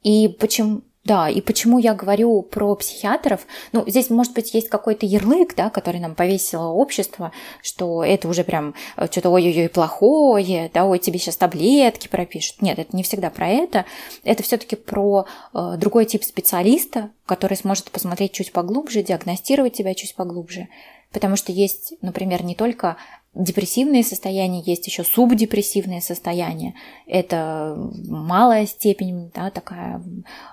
[0.03, 3.45] И почему, да, и почему я говорю про психиатров?
[3.71, 8.43] Ну, здесь, может быть, есть какой-то ярлык, да, который нам повесило общество, что это уже
[8.43, 12.63] прям э, что-то ой-ой-ой плохое, да, ой, тебе сейчас таблетки пропишут.
[12.63, 13.85] Нет, это не всегда про это.
[14.23, 20.15] Это все-таки про э, другой тип специалиста, который сможет посмотреть чуть поглубже, диагностировать тебя чуть
[20.15, 20.69] поглубже.
[21.11, 22.97] Потому что есть, например, не только
[23.36, 26.74] депрессивные состояния, есть еще субдепрессивные состояния.
[27.06, 27.76] Это
[28.08, 30.02] малая степень, да, такая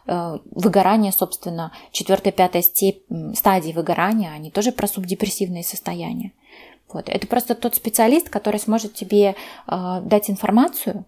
[0.06, 6.32] э, выгорание, собственно, четвертая, пятая степь, стадии выгорания, они тоже про субдепрессивные состояния.
[6.92, 7.08] Вот.
[7.08, 9.34] Это просто тот специалист, который сможет тебе
[9.66, 11.06] э, дать информацию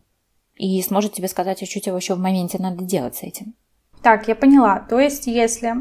[0.57, 3.55] и сможет тебе сказать, а что тебе вообще в моменте надо делать с этим.
[4.03, 4.81] Так, я поняла.
[4.81, 5.75] То есть, если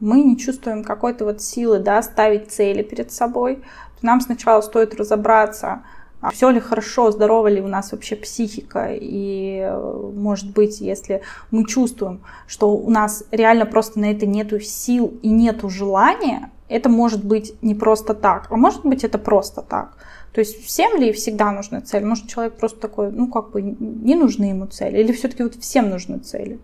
[0.00, 3.62] мы не чувствуем какой-то вот силы, да, ставить цели перед собой,
[4.02, 5.82] нам сначала стоит разобраться,
[6.20, 8.88] а все ли хорошо, здорова ли у нас вообще психика.
[8.92, 9.72] И,
[10.14, 15.30] может быть, если мы чувствуем, что у нас реально просто на это нету сил и
[15.30, 19.96] нету желания, это может быть не просто так, а может быть это просто так.
[20.32, 22.04] То есть всем ли всегда нужна цель?
[22.04, 24.98] Может человек просто такой, ну как бы не нужны ему цели?
[24.98, 26.60] Или все-таки вот всем нужны цели?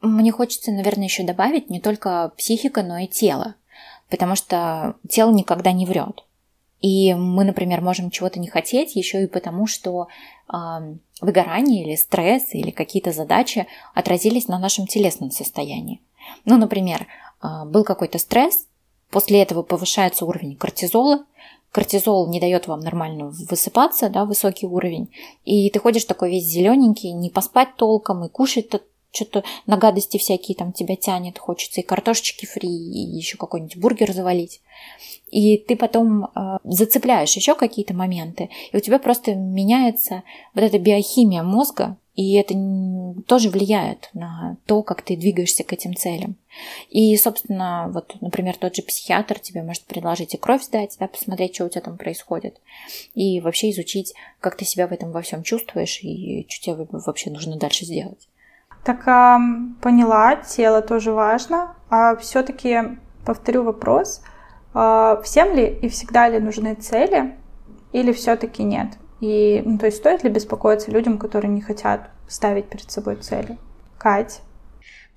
[0.00, 3.54] Мне хочется, наверное, еще добавить не только психика, но и тело.
[4.10, 6.24] Потому что тело никогда не врет.
[6.80, 10.08] И мы, например, можем чего-то не хотеть еще и потому, что
[10.48, 10.56] э,
[11.20, 16.00] выгорание или стресс или какие-то задачи отразились на нашем телесном состоянии.
[16.44, 17.06] Ну, например,
[17.42, 18.66] э, был какой-то стресс,
[19.10, 21.24] после этого повышается уровень кортизола,
[21.72, 25.10] кортизол не дает вам нормально высыпаться, да, высокий уровень,
[25.44, 28.68] и ты ходишь такой весь зелененький, не поспать толком, и кушать
[29.12, 34.12] что-то на гадости всякие там тебя тянет, хочется и картошечки фри, и еще какой-нибудь бургер
[34.12, 34.60] завалить.
[35.30, 40.22] И ты потом э, зацепляешь еще какие-то моменты, и у тебя просто меняется
[40.54, 42.54] вот эта биохимия мозга, и это
[43.28, 46.34] тоже влияет на то, как ты двигаешься к этим целям.
[46.90, 51.54] И, собственно, вот, например, тот же психиатр тебе может предложить и кровь сдать, да, посмотреть,
[51.54, 52.60] что у тебя там происходит,
[53.14, 57.30] и вообще изучить, как ты себя в этом во всем чувствуешь, и что тебе вообще
[57.30, 58.28] нужно дальше сделать.
[58.84, 59.38] Так а,
[59.80, 61.74] поняла, тело тоже важно.
[61.90, 64.22] А все-таки повторю вопрос.
[64.74, 67.36] А, всем ли и всегда ли нужны цели
[67.92, 68.88] или все-таки нет?
[69.20, 73.58] И, ну, то есть стоит ли беспокоиться людям, которые не хотят ставить перед собой цели?
[73.98, 74.42] Кать?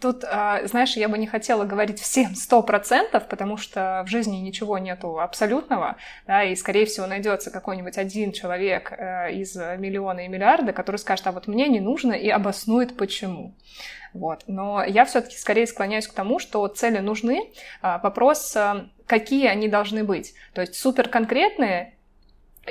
[0.02, 4.38] Тут, а, знаешь, я бы не хотела говорить всем сто процентов, потому что в жизни
[4.38, 10.28] ничего нету абсолютного, да, и, скорее всего, найдется какой-нибудь один человек э, из миллиона и
[10.28, 13.54] миллиарда, который скажет, а вот мне не нужно, и обоснует почему.
[14.14, 14.44] Вот.
[14.48, 17.52] Но я все-таки скорее склоняюсь к тому, что цели нужны.
[17.82, 20.34] А, вопрос, э, какие они должны быть.
[20.54, 21.94] То есть супер конкретные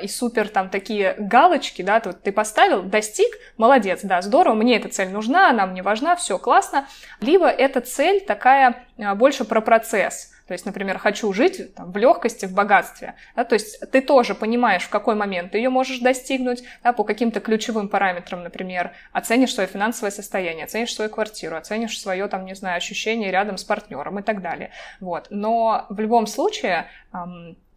[0.01, 3.27] и супер там такие галочки, да, тут ты поставил, достиг,
[3.57, 6.87] молодец, да, здорово, мне эта цель нужна, она мне важна, все классно.
[7.19, 11.97] Либо эта цель такая а, больше про процесс, то есть, например, хочу жить там, в
[11.97, 13.15] легкости, в богатстве.
[13.37, 17.05] Да, то есть ты тоже понимаешь, в какой момент ты ее можешь достигнуть, да, по
[17.05, 22.55] каким-то ключевым параметрам, например, оценишь свое финансовое состояние, оценишь свою квартиру, оценишь свое, там, не
[22.55, 24.71] знаю, ощущение рядом с партнером и так далее.
[24.99, 25.27] Вот.
[25.29, 26.87] Но в любом случае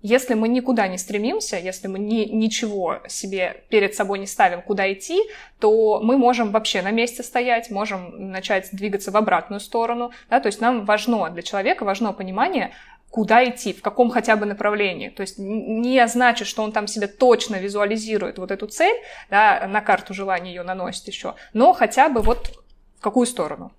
[0.06, 4.92] если мы никуда не стремимся, если мы ни, ничего себе перед собой не ставим, куда
[4.92, 5.18] идти,
[5.58, 10.12] то мы можем вообще на месте стоять, можем начать двигаться в обратную сторону.
[10.28, 10.40] Да?
[10.40, 12.72] То есть нам важно, для человека важно понимание,
[13.08, 15.08] куда идти, в каком хотя бы направлении.
[15.08, 19.80] То есть не значит, что он там себе точно визуализирует вот эту цель, да, на
[19.80, 22.50] карту желания ее наносит еще, но хотя бы вот
[22.98, 23.72] в какую сторону.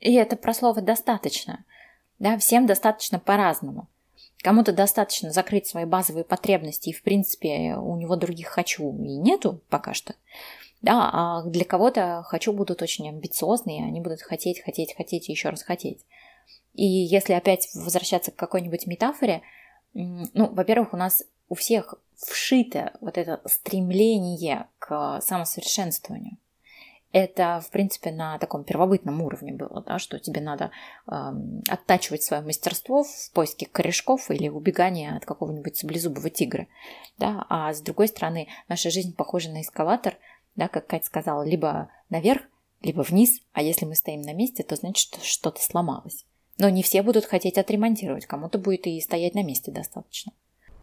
[0.00, 1.66] И это про слово «достаточно».
[2.18, 3.88] Да, всем достаточно по-разному.
[4.42, 9.60] Кому-то достаточно закрыть свои базовые потребности, и, в принципе, у него других «хочу» и нету
[9.68, 10.14] пока что.
[10.80, 15.48] Да, а для кого-то «хочу» будут очень амбициозные, они будут хотеть, хотеть, хотеть и еще
[15.48, 16.04] раз хотеть.
[16.74, 19.42] И если опять возвращаться к какой-нибудь метафоре,
[19.94, 26.36] ну, во-первых, у нас у всех вшито вот это стремление к самосовершенствованию.
[27.12, 30.70] Это, в принципе, на таком первобытном уровне было, да, что тебе надо
[31.06, 31.12] э,
[31.68, 36.66] оттачивать свое мастерство в поиске корешков или убегания от какого-нибудь саблезубого тигра.
[37.16, 37.46] Да?
[37.48, 40.18] А с другой стороны, наша жизнь похожа на эскалатор,
[40.54, 42.42] да, как Катя сказала, либо наверх,
[42.82, 46.26] либо вниз, а если мы стоим на месте, то значит, что что-то сломалось.
[46.58, 50.32] Но не все будут хотеть отремонтировать, кому-то будет и стоять на месте достаточно.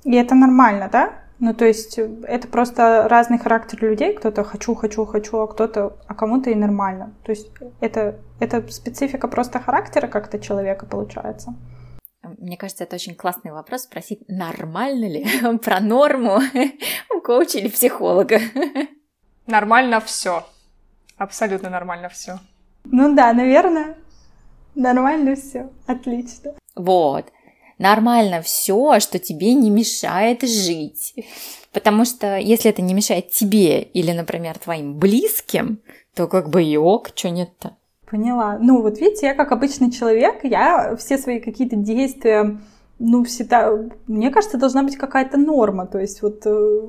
[0.06, 1.14] И это нормально, да?
[1.40, 4.14] Ну, то есть это просто разный характер людей.
[4.14, 7.14] Кто-то хочу, хочу, хочу, а кто-то, а кому-то и нормально.
[7.24, 7.50] То есть
[7.82, 11.56] это, это специфика просто характера как-то человека получается.
[12.38, 15.28] Мне кажется, это очень классный вопрос спросить, нормально ли
[15.64, 16.40] про норму
[17.14, 18.40] у коуча или психолога.
[19.46, 20.46] Нормально все.
[21.18, 22.40] Абсолютно нормально все.
[22.86, 23.98] Ну да, наверное,
[24.76, 25.70] нормально все.
[25.88, 26.54] Отлично.
[26.76, 27.26] Вот
[27.78, 31.14] нормально все, что тебе не мешает жить.
[31.72, 35.80] Потому что если это не мешает тебе или, например, твоим близким,
[36.14, 37.76] то как бы и ок, что нет-то.
[38.10, 38.58] Поняла.
[38.62, 42.58] Ну вот видите, я как обычный человек, я все свои какие-то действия,
[43.00, 43.72] ну всегда,
[44.08, 45.86] мне кажется, должна быть какая-то норма.
[45.86, 46.82] То есть вот э,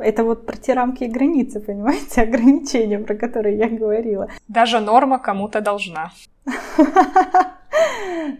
[0.00, 4.28] это вот про те рамки и границы, понимаете, ограничения, про которые я говорила.
[4.48, 6.12] Даже норма кому-то должна.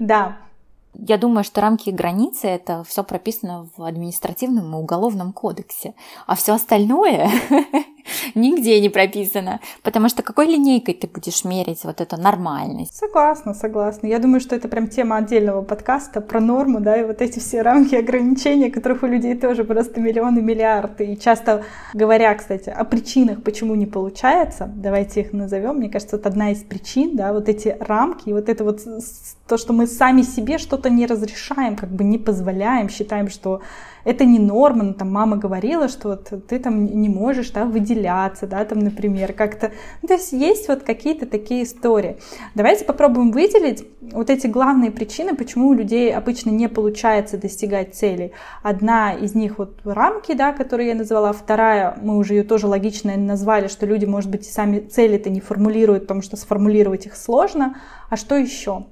[0.01, 0.39] Да.
[0.95, 5.95] Я думаю, что рамки и границы это все прописано в административном и уголовном кодексе,
[6.27, 7.31] а все остальное
[8.35, 12.95] нигде не прописано, потому что какой линейкой ты будешь мерить вот эту нормальность?
[12.95, 14.07] Согласна, согласна.
[14.07, 17.63] Я думаю, что это прям тема отдельного подкаста про норму, да, и вот эти все
[17.63, 21.13] рамки ограничения, которых у людей тоже просто миллионы, миллиарды.
[21.13, 26.29] И часто говоря, кстати, о причинах, почему не получается, давайте их назовем, мне кажется, это
[26.29, 28.81] одна из причин, да, вот эти рамки, и вот это вот
[29.47, 33.63] то, что мы сами себе что-то не разрешаем, как бы не позволяем, считаем, что
[34.09, 38.47] это не норма, ну, там мама говорила, что вот ты там не можешь, да, выделяться,
[38.47, 42.17] да, там, например, как-то, ну, то есть есть вот какие-то такие истории.
[42.55, 48.33] Давайте попробуем выделить вот эти главные причины, почему у людей обычно не получается достигать целей.
[48.63, 53.15] Одна из них вот рамки, да, которые я назвала, вторая, мы уже ее тоже логично
[53.15, 57.77] назвали, что люди, может быть, и сами цели-то не формулируют, потому что сформулировать их сложно.
[58.09, 58.87] А что еще?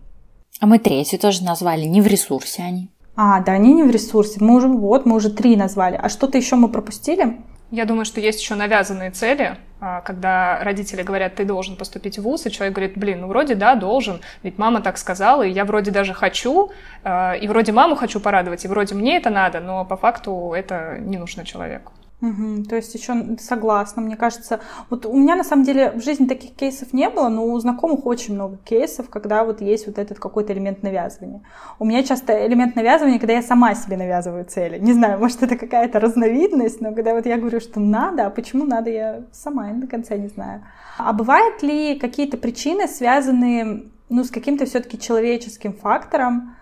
[0.60, 2.90] А мы третью тоже назвали, не в ресурсе они.
[3.16, 4.38] А, да, они не в ресурсе.
[4.40, 5.98] Мы уже, вот, мы уже три назвали.
[6.00, 7.38] А что-то еще мы пропустили?
[7.70, 12.22] Я думаю, что есть еще навязанные цели, а, когда родители говорят, ты должен поступить в
[12.22, 15.64] ВУЗ, и человек говорит, блин, ну вроде да, должен, ведь мама так сказала, и я
[15.64, 16.70] вроде даже хочу,
[17.02, 20.98] а, и вроде маму хочу порадовать, и вроде мне это надо, но по факту это
[21.00, 21.92] не нужно человеку.
[22.22, 26.24] Угу, то есть еще согласна, мне кажется, вот у меня на самом деле в жизни
[26.24, 30.18] таких кейсов не было, но у знакомых очень много кейсов, когда вот есть вот этот
[30.18, 31.42] какой-то элемент навязывания.
[31.78, 34.78] У меня часто элемент навязывания, когда я сама себе навязываю цели.
[34.78, 38.64] Не знаю, может это какая-то разновидность, но когда вот я говорю, что надо, а почему
[38.64, 40.64] надо, я сама до конца не знаю.
[40.96, 46.55] А бывают ли какие-то причины, связанные ну, с каким-то все-таки человеческим фактором,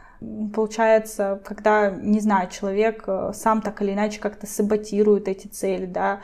[0.55, 6.21] получается, когда, не знаю, человек э, сам так или иначе как-то саботирует эти цели, да,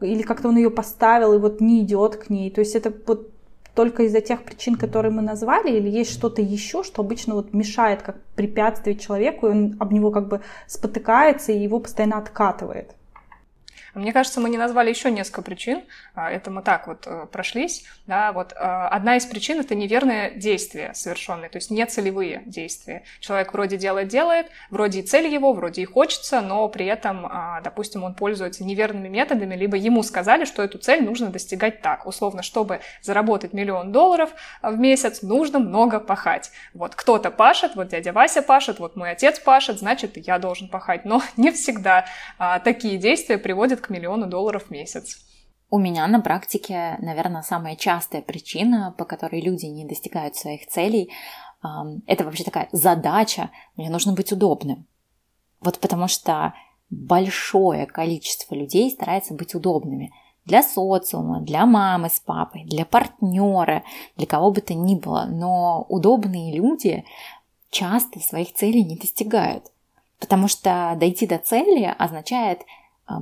[0.00, 2.50] или как-то он ее поставил и вот не идет к ней.
[2.50, 3.30] То есть это вот
[3.74, 8.02] только из-за тех причин, которые мы назвали, или есть что-то еще, что обычно вот мешает
[8.02, 12.94] как препятствие человеку, и он об него как бы спотыкается и его постоянно откатывает.
[13.94, 15.82] Мне кажется, мы не назвали еще несколько причин.
[16.14, 17.84] А, это мы так вот э, прошлись.
[18.06, 23.02] Да, вот а, одна из причин это неверное действие совершенное, то есть не целевые действия.
[23.20, 27.60] Человек вроде делает, делает, вроде и цель его, вроде и хочется, но при этом, а,
[27.60, 32.06] допустим, он пользуется неверными методами, либо ему сказали, что эту цель нужно достигать так.
[32.06, 34.30] Условно, чтобы заработать миллион долларов
[34.62, 36.50] в месяц, нужно много пахать.
[36.72, 41.04] Вот кто-то пашет, вот дядя Вася пашет, вот мой отец пашет, значит, я должен пахать.
[41.04, 42.06] Но не всегда
[42.64, 45.18] такие действия приводят к миллиону долларов в месяц.
[45.68, 51.10] У меня на практике, наверное, самая частая причина, по которой люди не достигают своих целей,
[52.06, 54.86] это вообще такая задача, мне нужно быть удобным.
[55.60, 56.54] Вот потому что
[56.90, 60.12] большое количество людей старается быть удобными
[60.44, 63.84] для социума, для мамы с папой, для партнера,
[64.16, 65.26] для кого бы то ни было.
[65.30, 67.04] Но удобные люди
[67.70, 69.70] часто своих целей не достигают.
[70.18, 72.62] Потому что дойти до цели означает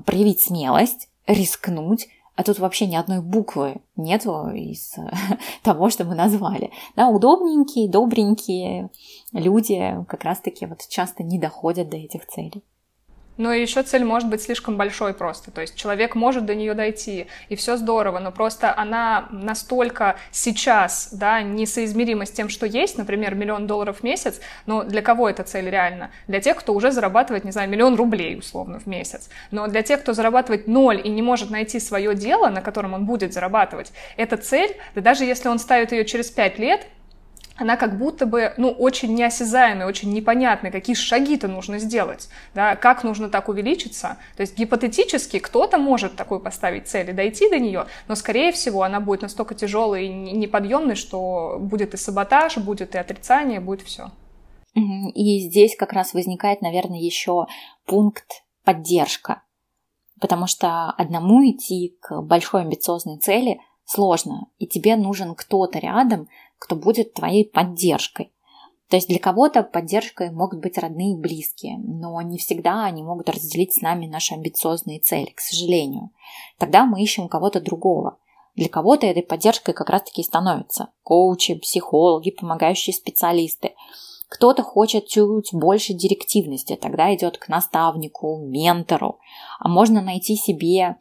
[0.06, 4.94] проявить смелость, рискнуть, а тут вообще ни одной буквы нету из
[5.62, 6.70] того, что мы назвали.
[6.96, 8.90] Да, удобненькие, добренькие
[9.32, 12.64] люди как раз-таки вот часто не доходят до этих целей.
[13.36, 15.50] Но еще цель может быть слишком большой просто.
[15.50, 21.08] То есть человек может до нее дойти, и все здорово, но просто она настолько сейчас,
[21.12, 25.42] да, несоизмерима с тем, что есть, например, миллион долларов в месяц, но для кого эта
[25.42, 26.10] цель реально?
[26.28, 29.30] Для тех, кто уже зарабатывает, не знаю, миллион рублей условно в месяц.
[29.50, 33.06] Но для тех, кто зарабатывает ноль и не может найти свое дело, на котором он
[33.06, 36.86] будет зарабатывать, эта цель, да даже если он ставит ее через пять лет,
[37.60, 43.04] она как будто бы, ну, очень неосязаемая, очень непонятная, какие шаги-то нужно сделать, да, как
[43.04, 44.16] нужно так увеличиться.
[44.36, 48.82] То есть гипотетически кто-то может такой поставить цель и дойти до нее, но, скорее всего,
[48.82, 54.10] она будет настолько тяжелой и неподъемной, что будет и саботаж, будет и отрицание, будет все.
[54.74, 57.46] И здесь как раз возникает, наверное, еще
[57.84, 59.42] пункт поддержка,
[60.18, 66.28] потому что одному идти к большой амбициозной цели сложно, и тебе нужен кто-то рядом,
[66.60, 68.30] кто будет твоей поддержкой.
[68.88, 73.28] То есть для кого-то поддержкой могут быть родные и близкие, но не всегда они могут
[73.28, 76.10] разделить с нами наши амбициозные цели, к сожалению.
[76.58, 78.18] Тогда мы ищем кого-то другого.
[78.56, 83.74] Для кого-то этой поддержкой как раз-таки и становятся коучи, психологи, помогающие специалисты.
[84.28, 89.20] Кто-то хочет чуть больше директивности, тогда идет к наставнику, ментору.
[89.60, 90.96] А можно найти себе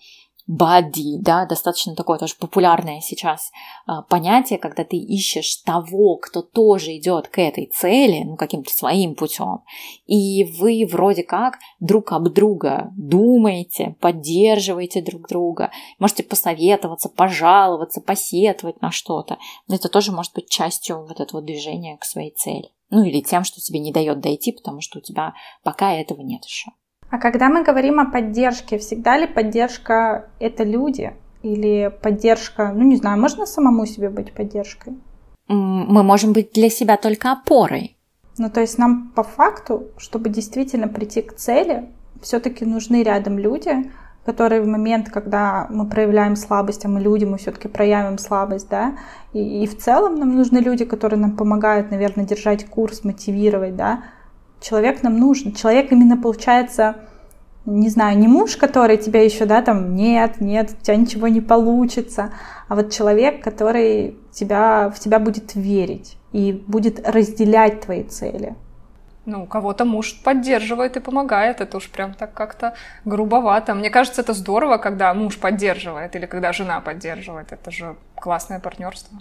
[0.49, 3.51] бадди, да, достаточно такое тоже популярное сейчас
[3.85, 9.13] а, понятие, когда ты ищешь того, кто тоже идет к этой цели, ну, каким-то своим
[9.13, 9.61] путем,
[10.07, 15.69] и вы вроде как друг об друга думаете, поддерживаете друг друга,
[15.99, 19.37] можете посоветоваться, пожаловаться, посетовать на что-то.
[19.69, 22.71] Это тоже может быть частью вот этого движения к своей цели.
[22.89, 26.43] Ну, или тем, что тебе не дает дойти, потому что у тебя пока этого нет
[26.43, 26.71] еще.
[27.09, 31.13] А когда мы говорим о поддержке, всегда ли поддержка это люди?
[31.41, 34.93] Или поддержка, ну не знаю, можно самому себе быть поддержкой?
[35.47, 37.97] Мы можем быть для себя только опорой.
[38.37, 41.89] Ну то есть нам по факту, чтобы действительно прийти к цели,
[42.21, 43.91] все-таки нужны рядом люди,
[44.25, 48.97] которые в момент, когда мы проявляем слабость, а мы люди, мы все-таки проявим слабость, да,
[49.33, 54.03] и, и в целом нам нужны люди, которые нам помогают, наверное, держать курс, мотивировать, да,
[54.61, 55.53] человек нам нужен.
[55.53, 56.95] Человек именно получается,
[57.65, 61.41] не знаю, не муж, который тебя еще, да, там, нет, нет, у тебя ничего не
[61.41, 62.33] получится,
[62.67, 68.55] а вот человек, который тебя, в тебя будет верить и будет разделять твои цели.
[69.25, 72.73] Ну, кого-то муж поддерживает и помогает, это уж прям так как-то
[73.05, 73.75] грубовато.
[73.75, 77.51] Мне кажется, это здорово, когда муж поддерживает или когда жена поддерживает.
[77.51, 79.19] Это же классное партнерство.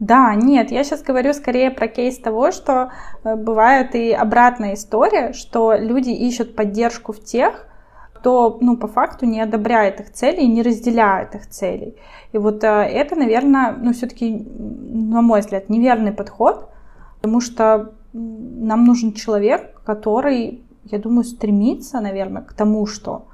[0.00, 2.90] Да, нет, я сейчас говорю скорее про кейс того, что
[3.22, 7.68] э, бывает и обратная история, что люди ищут поддержку в тех,
[8.12, 11.96] кто, ну, по факту не одобряет их цели и не разделяет их целей.
[12.32, 16.70] И вот э, это, наверное, ну, все-таки, на мой взгляд, неверный подход,
[17.16, 23.28] потому что нам нужен человек, который, я думаю, стремится, наверное, к тому, что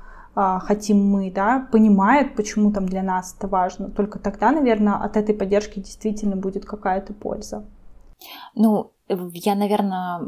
[0.61, 3.91] хотим мы, да, понимает, почему там для нас это важно.
[3.91, 7.65] Только тогда, наверное, от этой поддержки действительно будет какая-то польза.
[8.55, 10.21] Ну, я, наверное,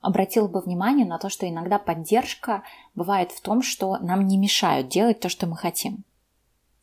[0.00, 2.62] обратила бы внимание на то, что иногда поддержка
[2.94, 6.04] бывает в том, что нам не мешают делать то, что мы хотим.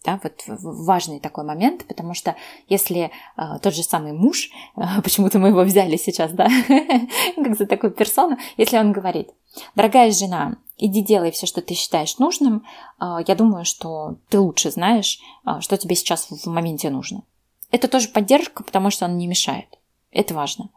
[0.05, 2.37] Да, вот важный такой момент, потому что
[2.69, 6.47] если э, тот же самый муж, э, почему-то мы его взяли сейчас, да,
[7.35, 9.29] как за такую персону, если он говорит,
[9.75, 12.63] дорогая жена, иди делай все, что ты считаешь нужным,
[13.01, 17.23] э, я думаю, что ты лучше знаешь, э, что тебе сейчас в моменте нужно.
[17.69, 19.67] Это тоже поддержка, потому что он не мешает.
[20.11, 20.69] Это важно.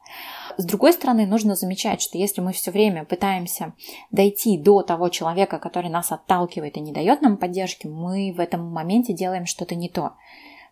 [0.57, 3.75] С другой стороны, нужно замечать, что если мы все время пытаемся
[4.11, 8.67] дойти до того человека, который нас отталкивает и не дает нам поддержки, мы в этом
[8.67, 10.13] моменте делаем что-то не то.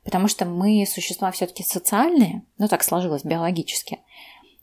[0.05, 4.01] Потому что мы существа все-таки социальные, ну так сложилось биологически.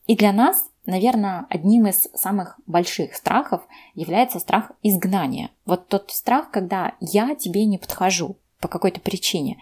[0.07, 3.61] И для нас, наверное, одним из самых больших страхов
[3.93, 5.51] является страх изгнания.
[5.65, 9.58] Вот тот страх, когда я тебе не подхожу, по какой-то причине.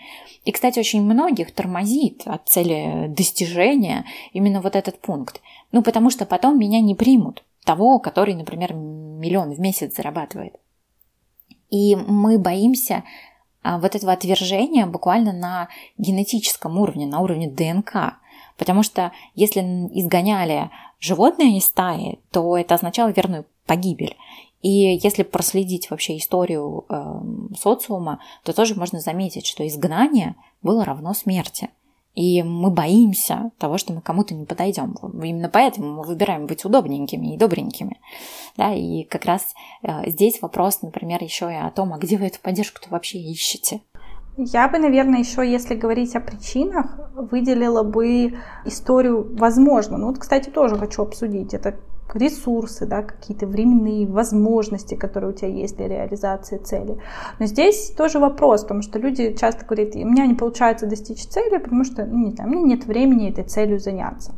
[0.46, 5.42] И, кстати, очень многих тормозит от цели достижения именно вот этот пункт.
[5.72, 10.56] Ну, потому что потом меня не примут, того, который, например, миллион в месяц зарабатывает.
[11.70, 13.04] И мы боимся
[13.64, 15.68] а, вот этого отвержения буквально на
[15.98, 18.18] генетическом уровне, на уровне ДНК.
[18.58, 20.70] Потому что если изгоняли
[21.00, 24.16] животное из стаи, то это означало верную погибель.
[24.66, 31.14] И если проследить вообще историю э, социума, то тоже можно заметить, что изгнание было равно
[31.14, 31.70] смерти.
[32.16, 34.96] И мы боимся того, что мы кому-то не подойдем.
[35.22, 38.00] Именно поэтому мы выбираем быть удобненькими и добренькими.
[38.58, 39.54] Да, и как раз
[39.84, 43.82] э, здесь вопрос, например, еще и о том, а где вы эту поддержку-то вообще ищете?
[44.36, 50.50] Я бы, наверное, еще, если говорить о причинах, выделила бы историю, возможно, ну вот, кстати,
[50.50, 51.54] тоже хочу обсудить.
[51.54, 51.78] Это
[52.14, 56.98] ресурсы, да, какие-то временные возможности, которые у тебя есть для реализации цели.
[57.40, 61.58] Но здесь тоже вопрос, потому что люди часто говорят, у меня не получается достичь цели,
[61.58, 64.34] потому что, ну, не знаю, у меня нет времени этой целью заняться.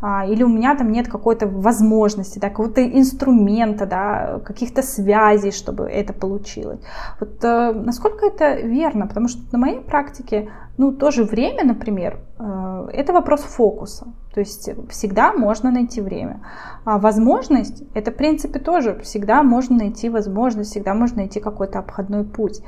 [0.00, 5.84] А, или у меня там нет какой-то возможности, да, какого-то инструмента, да, каких-то связей, чтобы
[5.84, 6.80] это получилось.
[7.20, 9.06] Вот э, насколько это верно?
[9.06, 14.06] Потому что на моей практике, ну, тоже время, например, э, это вопрос фокуса.
[14.34, 16.42] То есть всегда можно найти время.
[16.84, 22.24] А возможность, это, в принципе, тоже всегда можно найти возможность, всегда можно найти какой-то обходной
[22.24, 22.60] путь.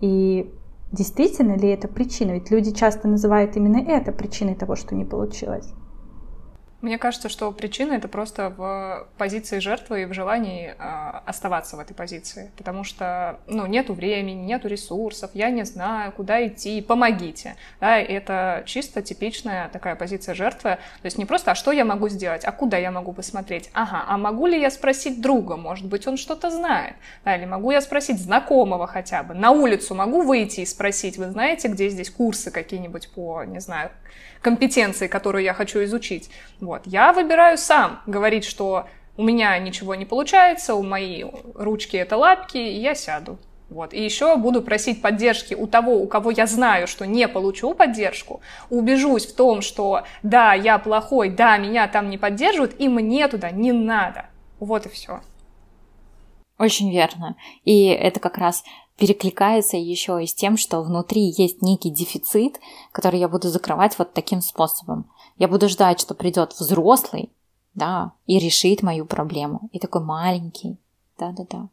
[0.00, 0.52] И
[0.90, 2.32] действительно ли это причина?
[2.32, 5.72] Ведь люди часто называют именно это причиной того, что не получилось.
[6.82, 11.78] Мне кажется, что причина это просто в позиции жертвы и в желании э, оставаться в
[11.78, 12.50] этой позиции.
[12.56, 17.54] Потому что, ну, нету времени, нету ресурсов, я не знаю, куда идти, помогите.
[17.80, 20.70] Да, это чисто типичная такая позиция жертвы.
[20.70, 23.70] То есть не просто, а что я могу сделать, а куда я могу посмотреть?
[23.74, 25.56] Ага, а могу ли я спросить друга?
[25.56, 26.96] Может быть, он что-то знает.
[27.24, 29.34] Да, или могу я спросить знакомого хотя бы?
[29.34, 33.92] На улицу могу выйти и спросить, вы знаете, где здесь курсы какие-нибудь по, не знаю,
[34.42, 36.30] компетенции, которую я хочу изучить.
[36.60, 36.82] Вот.
[36.84, 38.86] Я выбираю сам говорить, что
[39.16, 43.38] у меня ничего не получается, у моей ручки это лапки, и я сяду.
[43.70, 43.94] Вот.
[43.94, 48.42] И еще буду просить поддержки у того, у кого я знаю, что не получу поддержку,
[48.68, 53.50] убежусь в том, что да, я плохой, да, меня там не поддерживают, и мне туда
[53.50, 54.26] не надо.
[54.60, 55.20] Вот и все.
[56.58, 57.36] Очень верно.
[57.64, 58.62] И это как раз
[58.98, 62.60] перекликается еще и с тем, что внутри есть некий дефицит,
[62.92, 65.10] который я буду закрывать вот таким способом.
[65.38, 67.30] Я буду ждать, что придет взрослый,
[67.74, 69.68] да, и решит мою проблему.
[69.72, 70.76] И такой маленький.
[71.18, 71.68] Да-да-да.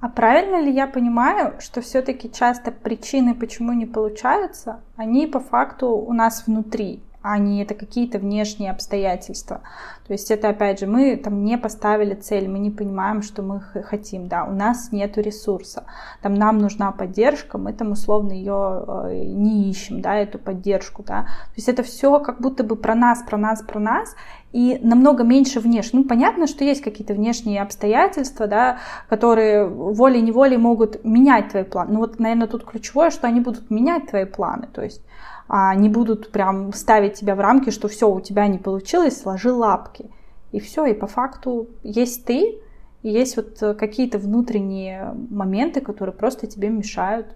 [0.00, 5.88] А правильно ли я понимаю, что все-таки часто причины, почему не получаются, они по факту
[5.88, 7.02] у нас внутри?
[7.22, 9.60] А не это какие-то внешние обстоятельства.
[10.06, 13.60] То есть это, опять же, мы там не поставили цель, мы не понимаем, что мы
[13.60, 15.84] хотим, да, у нас нет ресурса,
[16.22, 21.22] там нам нужна поддержка, мы там условно ее э, не ищем, да, эту поддержку, да.
[21.22, 24.14] То есть это все как будто бы про нас, про нас, про нас,
[24.52, 26.00] и намного меньше внешне.
[26.00, 31.92] Ну, понятно, что есть какие-то внешние обстоятельства, да, которые волей-неволей могут менять твои планы.
[31.92, 34.66] Ну, вот, наверное, тут ключевое, что они будут менять твои планы.
[34.72, 35.02] То есть
[35.50, 40.10] не будут прям ставить тебя в рамки, что все, у тебя не получилось, сложи лапки.
[40.52, 42.60] И все, и по факту есть ты,
[43.02, 47.34] и есть вот э, какие-то внутренние моменты, которые просто тебе мешают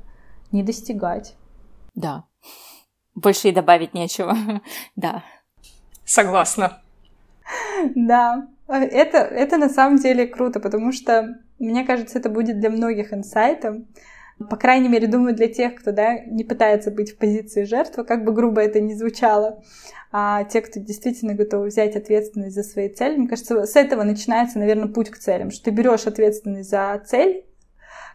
[0.52, 1.36] не достигать.
[1.94, 2.24] Да.
[3.14, 4.36] Больше и добавить нечего.
[4.96, 5.22] да.
[6.04, 6.82] Согласна.
[7.94, 8.48] Да.
[8.66, 13.86] Это, это на самом деле круто, потому что, мне кажется, это будет для многих инсайтом.
[14.50, 18.24] По крайней мере, думаю, для тех, кто да, не пытается быть в позиции жертвы, как
[18.24, 19.62] бы грубо это ни звучало,
[20.10, 24.58] а те, кто действительно готовы взять ответственность за свои цели, мне кажется, с этого начинается,
[24.58, 27.44] наверное, путь к целям, что ты берешь ответственность за цель,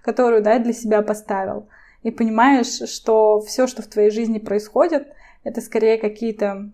[0.04, 1.70] которую да, для себя поставил,
[2.04, 5.08] и понимаешь, что все, что в твоей жизни происходит,
[5.44, 6.70] это скорее какие-то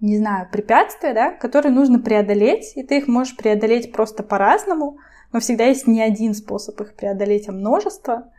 [0.00, 4.98] не знаю, препятствия, да, которые нужно преодолеть, и ты их можешь преодолеть просто по-разному,
[5.32, 8.30] но всегда есть не один способ их преодолеть, а множество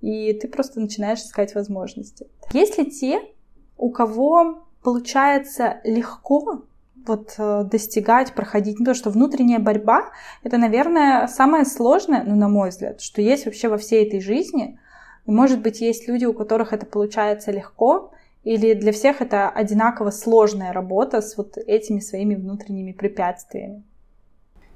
[0.00, 2.26] и ты просто начинаешь искать возможности.
[2.52, 3.20] Есть ли те,
[3.76, 6.62] у кого получается легко
[7.06, 10.10] вот э, достигать, проходить, ну, то, что внутренняя борьба,
[10.42, 14.78] это, наверное, самое сложное, ну, на мой взгляд, что есть вообще во всей этой жизни.
[15.26, 20.72] Может быть, есть люди, у которых это получается легко, или для всех это одинаково сложная
[20.72, 23.84] работа с вот этими своими внутренними препятствиями.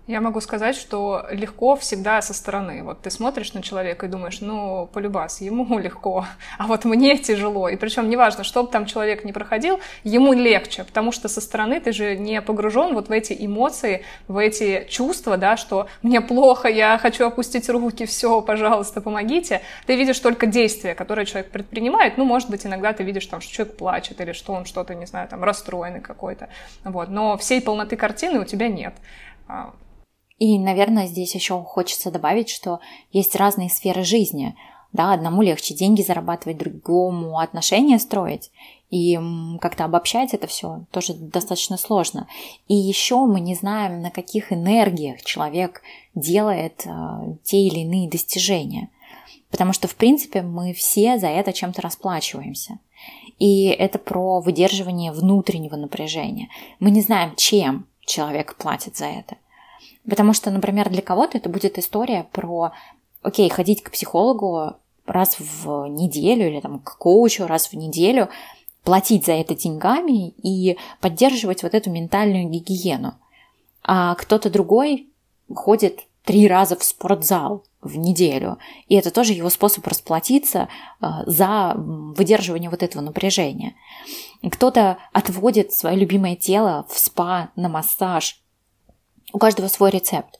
[0.07, 2.83] Я могу сказать, что легко всегда со стороны.
[2.83, 6.27] Вот ты смотришь на человека и думаешь, ну, полюбас, ему легко,
[6.59, 7.71] а вот мне тяжело.
[7.71, 11.81] И причем неважно, что бы там человек не проходил, ему легче, потому что со стороны
[11.81, 16.69] ты же не погружен вот в эти эмоции, в эти чувства, да, что мне плохо,
[16.69, 19.63] я хочу опустить руки, все, пожалуйста, помогите.
[19.87, 22.19] Ты видишь только действия, которые человек предпринимает.
[22.19, 25.07] Ну, может быть, иногда ты видишь там, что человек плачет или что он что-то, не
[25.07, 26.51] знаю, там, расстроенный какой-то.
[26.85, 27.09] Вот.
[27.09, 28.95] Но всей полноты картины у тебя нет.
[30.45, 32.81] А, и, наверное, здесь еще хочется добавить, что
[33.13, 34.55] есть разные сферы жизни.
[34.93, 38.53] Да, одному легче деньги зарабатывать, другому отношения строить.
[38.91, 39.19] И
[39.61, 42.29] как-то обобщать это все тоже достаточно сложно.
[42.69, 45.83] И еще мы не знаем, на каких энергиях человек
[46.15, 46.91] делает э,
[47.43, 48.89] те или иные достижения.
[49.51, 52.79] Потому что, в принципе, мы все за это чем-то расплачиваемся.
[53.41, 56.49] И это про выдерживание внутреннего напряжения.
[56.79, 59.37] Мы не знаем, чем человек платит за это.
[60.09, 62.73] Потому что, например, для кого-то это будет история про,
[63.23, 64.75] окей, ходить к психологу
[65.07, 68.29] раз в неделю или там к коучу раз в неделю,
[68.83, 73.15] платить за это деньгами и поддерживать вот эту ментальную гигиену.
[73.83, 75.09] а кто-то другой
[75.55, 78.59] ходит три раза в спортзал в неделю.
[78.89, 80.69] И это тоже его способ расплатиться
[81.01, 83.75] а, за выдерживание вот этого напряжения.
[84.51, 88.41] Кто-то отводит свое любимое тело в спа, на массаж.
[89.35, 90.39] У каждого свой рецепт.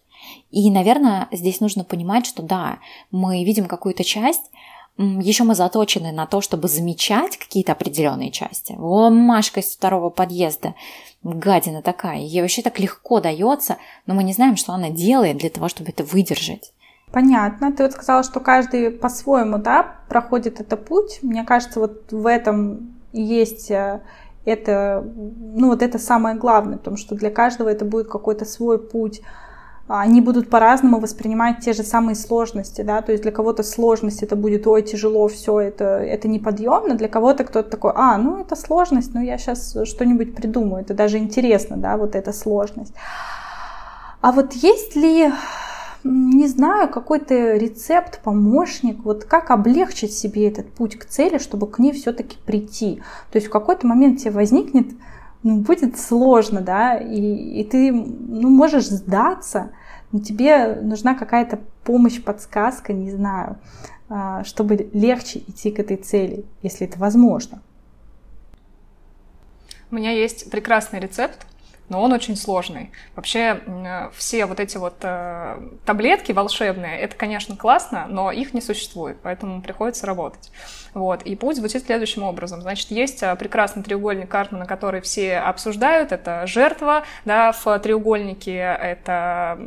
[0.53, 2.79] И, наверное, здесь нужно понимать, что да,
[3.11, 4.53] мы видим какую-то часть,
[4.97, 8.77] еще мы заточены на то, чтобы замечать какие-то определенные части.
[8.79, 10.77] О, Машка из второго подъезда,
[11.25, 15.51] гадина такая, ей вообще так легко дается, но мы не знаем, что она делает для
[15.51, 16.73] того, чтобы это выдержать.
[17.11, 17.73] Понятно.
[17.73, 21.19] Ты вот сказала, что каждый по-своему, да, проходит этот путь.
[21.23, 24.03] Мне кажется, вот в этом есть э,
[24.45, 29.23] это, ну вот это самое главное, потому что для каждого это будет какой-то свой путь
[29.87, 34.35] они будут по-разному воспринимать те же самые сложности, да, то есть для кого-то сложность это
[34.35, 39.13] будет, ой, тяжело, все, это, это неподъемно, для кого-то кто-то такой, а, ну это сложность,
[39.13, 42.95] ну я сейчас что-нибудь придумаю, это даже интересно, да, вот эта сложность.
[44.23, 45.31] А вот есть ли,
[46.05, 51.79] не знаю, какой-то рецепт, помощник, вот как облегчить себе этот путь к цели, чтобы к
[51.79, 53.03] ней все-таки прийти?
[53.33, 54.89] То есть в какой-то момент тебе возникнет,
[55.43, 57.21] ну, будет сложно, да, и,
[57.61, 59.71] и ты, ну, можешь сдаться,
[60.13, 63.59] но тебе нужна какая-то помощь, подсказка, не знаю,
[64.09, 67.63] а, чтобы легче идти к этой цели, если это возможно.
[69.91, 71.47] У меня есть прекрасный рецепт,
[71.89, 72.91] но он очень сложный.
[73.15, 73.61] Вообще
[74.17, 79.61] все вот эти вот э, таблетки волшебные, это, конечно, классно, но их не существует, поэтому
[79.61, 80.51] приходится работать.
[80.95, 81.23] Вот.
[81.23, 82.63] И путь звучит следующим образом.
[82.63, 86.13] Значит, есть э, прекрасный треугольник Картмана, который все обсуждают.
[86.13, 89.59] Это жертва, да, в треугольнике это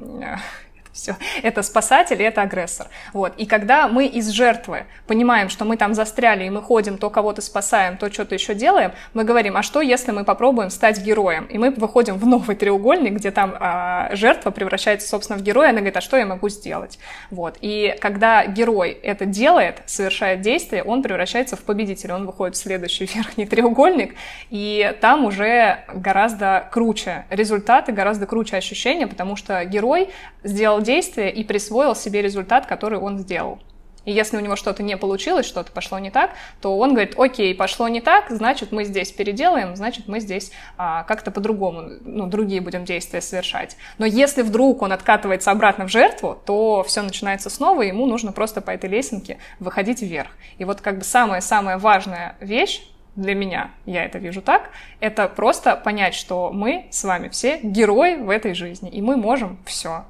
[0.97, 1.15] все.
[1.43, 2.87] Это спасатель это агрессор.
[3.13, 3.33] Вот.
[3.37, 7.41] И когда мы из жертвы понимаем, что мы там застряли, и мы ходим, то кого-то
[7.41, 11.45] спасаем, то что-то еще делаем, мы говорим, а что, если мы попробуем стать героем?
[11.45, 15.77] И мы выходим в новый треугольник, где там а, жертва превращается, собственно, в героя, она
[15.77, 16.99] говорит, а что я могу сделать?
[17.29, 17.57] Вот.
[17.61, 23.05] И когда герой это делает, совершает действие, он превращается в победителя, он выходит в следующий
[23.13, 24.15] верхний треугольник,
[24.49, 30.09] и там уже гораздо круче результаты, гораздо круче ощущения, потому что герой
[30.43, 33.59] сделал действие и присвоил себе результат, который он сделал.
[34.07, 36.31] И если у него что-то не получилось, что-то пошло не так,
[36.61, 41.03] то он говорит, окей, пошло не так, значит, мы здесь переделаем, значит, мы здесь а,
[41.03, 43.75] как-то по-другому, ну, другие будем действия совершать.
[43.97, 48.31] Но если вдруг он откатывается обратно в жертву, то все начинается снова, и ему нужно
[48.31, 50.31] просто по этой лесенке выходить вверх.
[50.57, 52.81] И вот как бы самая-самая важная вещь,
[53.17, 54.69] для меня, я это вижу так,
[54.99, 59.57] это просто понять, что мы с вами все герои в этой жизни, и мы можем
[59.65, 60.05] все.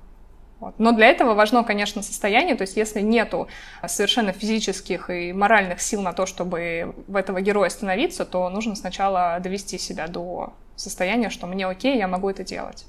[0.59, 0.79] Вот.
[0.79, 3.47] Но для этого важно, конечно, состояние, то есть если нету
[3.85, 9.39] совершенно физических и моральных сил на то, чтобы в этого героя становиться, то нужно сначала
[9.39, 12.85] довести себя до состояния, что мне окей, я могу это делать.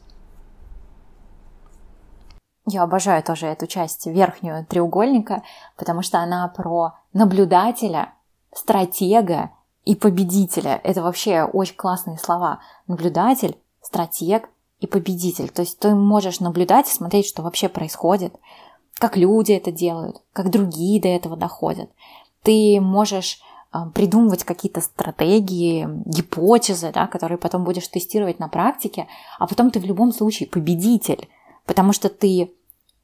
[2.71, 5.43] Я обожаю тоже эту часть верхнюю треугольника,
[5.77, 8.13] потому что она про наблюдателя,
[8.55, 9.51] стратега
[9.87, 10.81] и победителя.
[10.85, 12.61] Это вообще очень классные слова.
[12.87, 14.51] Наблюдатель, стратег
[14.81, 15.49] и победитель.
[15.49, 18.35] То есть ты можешь наблюдать и смотреть, что вообще происходит,
[18.95, 21.91] как люди это делают, как другие до этого доходят.
[22.43, 29.07] Ты можешь а, придумывать какие-то стратегии, гипотезы, да, которые потом будешь тестировать на практике,
[29.39, 31.29] а потом ты в любом случае победитель,
[31.67, 32.51] потому что ты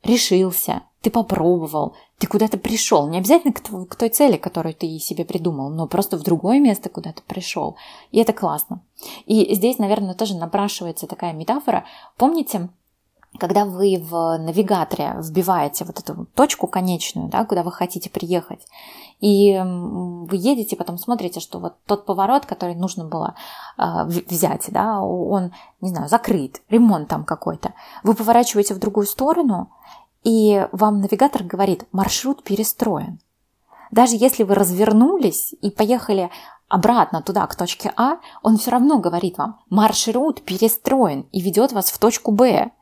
[0.02, 3.06] решился, ты попробовал, ты куда-то пришел.
[3.08, 6.88] Не обязательно к, к той цели, которую ты себе придумал, но просто в другое место
[6.88, 7.76] куда-то пришел.
[8.10, 8.80] И это классно.
[9.26, 11.84] И здесь, наверное, тоже напрашивается такая метафора.
[12.16, 12.70] Помните,
[13.38, 18.66] когда вы в навигаторе вбиваете вот эту точку конечную, да, куда вы хотите приехать,
[19.20, 23.34] и вы едете, потом смотрите, что вот тот поворот, который нужно было
[23.76, 27.74] э, взять, да, он, не знаю, закрыт, ремонт там какой-то.
[28.04, 29.70] Вы поворачиваете в другую сторону,
[30.24, 33.20] и вам навигатор говорит, маршрут перестроен.
[33.90, 36.30] Даже если вы развернулись и поехали
[36.68, 41.90] обратно туда, к точке А, он все равно говорит вам, маршрут перестроен и ведет вас
[41.90, 42.72] в точку Б.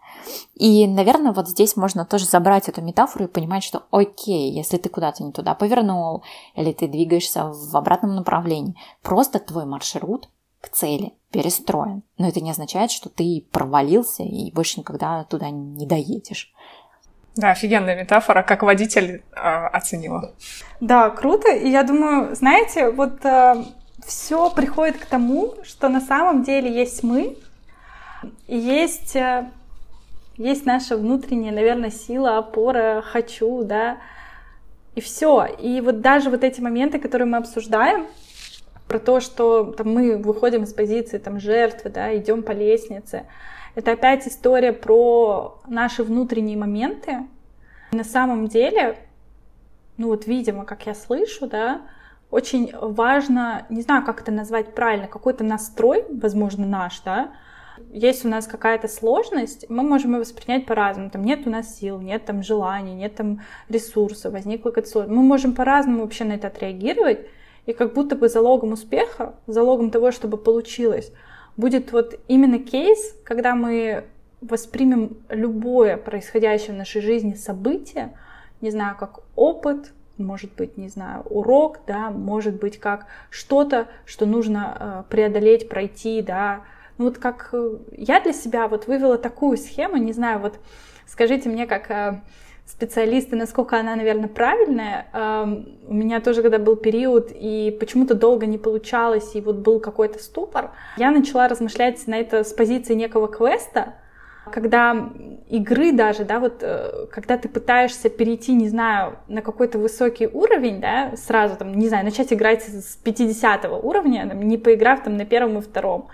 [0.55, 4.89] И, наверное, вот здесь можно тоже забрать эту метафору и понимать, что окей, если ты
[4.89, 6.23] куда-то не туда повернул,
[6.55, 10.29] или ты двигаешься в обратном направлении, просто твой маршрут
[10.61, 12.05] к цели перестроен.
[12.19, 16.55] Но это не означает, что ты провалился и больше никогда туда не доедешь.
[17.35, 20.33] Да, офигенная метафора, как водитель э, оценила.
[20.81, 21.51] Да, круто.
[21.51, 23.65] И я думаю, знаете, вот э,
[24.07, 27.37] все приходит к тому, что на самом деле есть мы,
[28.47, 29.51] есть, э,
[30.37, 33.97] есть наша внутренняя, наверное, сила, опора, хочу, да,
[34.95, 35.47] и все.
[35.59, 38.07] И вот даже вот эти моменты, которые мы обсуждаем,
[38.89, 43.25] про то, что там, мы выходим из позиции там, жертвы, да, идем по лестнице,
[43.75, 47.27] Это опять история про наши внутренние моменты.
[47.93, 48.99] На самом деле,
[49.97, 51.83] ну вот, видимо, как я слышу, да,
[52.31, 57.33] очень важно, не знаю, как это назвать правильно, какой-то настрой, возможно, наш, да,
[57.91, 61.11] есть у нас какая-то сложность, мы можем ее воспринять по-разному.
[61.11, 65.17] Там нет у нас сил, нет там желаний, нет там ресурсов, возникла какая-то сложность.
[65.17, 67.27] Мы можем по-разному вообще на это отреагировать,
[67.67, 71.13] и как будто бы залогом успеха, залогом того, чтобы получилось,
[71.57, 74.05] будет вот именно кейс, когда мы
[74.41, 78.17] воспримем любое происходящее в нашей жизни событие,
[78.61, 84.27] не знаю, как опыт, может быть, не знаю, урок, да, может быть, как что-то, что
[84.27, 86.63] нужно э, преодолеть, пройти, да.
[86.99, 90.59] Ну вот как э, я для себя вот вывела такую схему, не знаю, вот
[91.07, 92.23] скажите мне, как
[92.67, 95.07] специалисты, насколько она, наверное, правильная.
[95.13, 99.81] Эм, у меня тоже, когда был период, и почему-то долго не получалось, и вот был
[99.81, 103.95] какой-то ступор, я начала размышлять на это с позиции некого квеста,
[104.51, 105.11] когда
[105.49, 110.81] игры даже, да, вот э, когда ты пытаешься перейти, не знаю, на какой-то высокий уровень,
[110.81, 115.25] да, сразу там, не знаю, начать играть с 50 уровня, там, не поиграв там на
[115.25, 116.09] первом и втором,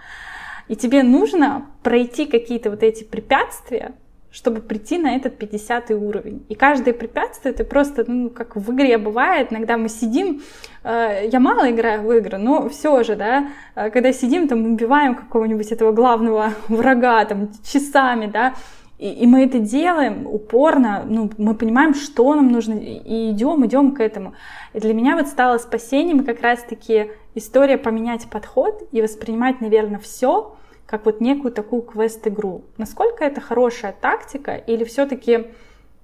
[0.69, 3.95] и тебе нужно пройти какие-то вот эти препятствия,
[4.31, 6.45] чтобы прийти на этот 50 уровень.
[6.49, 10.43] И каждое препятствие это просто, ну, как в игре бывает, иногда мы сидим,
[10.85, 15.15] э, я мало играю в игры, но все же, да, э, когда сидим, там, убиваем
[15.15, 18.55] какого-нибудь этого главного врага, там, часами, да,
[18.99, 23.93] и, и мы это делаем упорно, ну, мы понимаем, что нам нужно, и идем, идем
[23.93, 24.35] к этому.
[24.75, 30.57] И для меня вот стало спасением как раз-таки история поменять подход и воспринимать, наверное, все
[30.89, 32.65] как вот некую такую квест-игру.
[32.79, 35.49] Насколько это хорошая тактика или все-таки,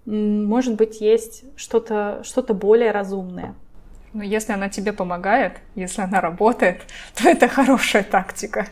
[0.04, 3.54] может быть, есть что-то что более разумное?
[4.12, 6.82] Ну, если она тебе помогает, если она работает,
[7.14, 8.66] то это хорошая тактика.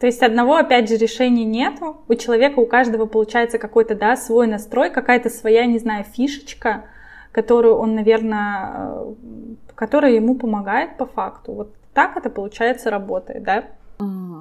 [0.00, 2.02] То есть одного, опять же, решения нету.
[2.08, 6.86] У человека, у каждого получается какой-то, да, свой настрой, какая-то своя, не знаю, фишечка,
[7.30, 9.14] которую он, наверное, э,
[9.76, 11.52] которая ему помогает по факту.
[11.52, 13.64] Вот так это, получается, работает, да?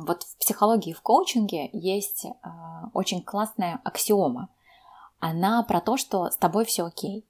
[0.06, 2.30] Вот в психологии, в коучинге есть э,
[2.94, 4.50] очень классная аксиома.
[5.20, 7.26] Она про то, что с тобой все окей.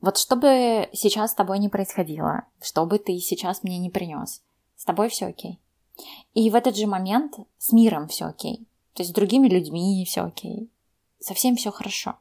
[0.00, 4.42] Вот что бы сейчас с тобой не происходило, что бы ты сейчас мне не принес,
[4.76, 5.58] с тобой все окей.
[6.34, 8.66] И в этот же момент с миром все окей.
[8.94, 10.70] То есть с другими людьми все окей.
[11.20, 12.16] Совсем все хорошо.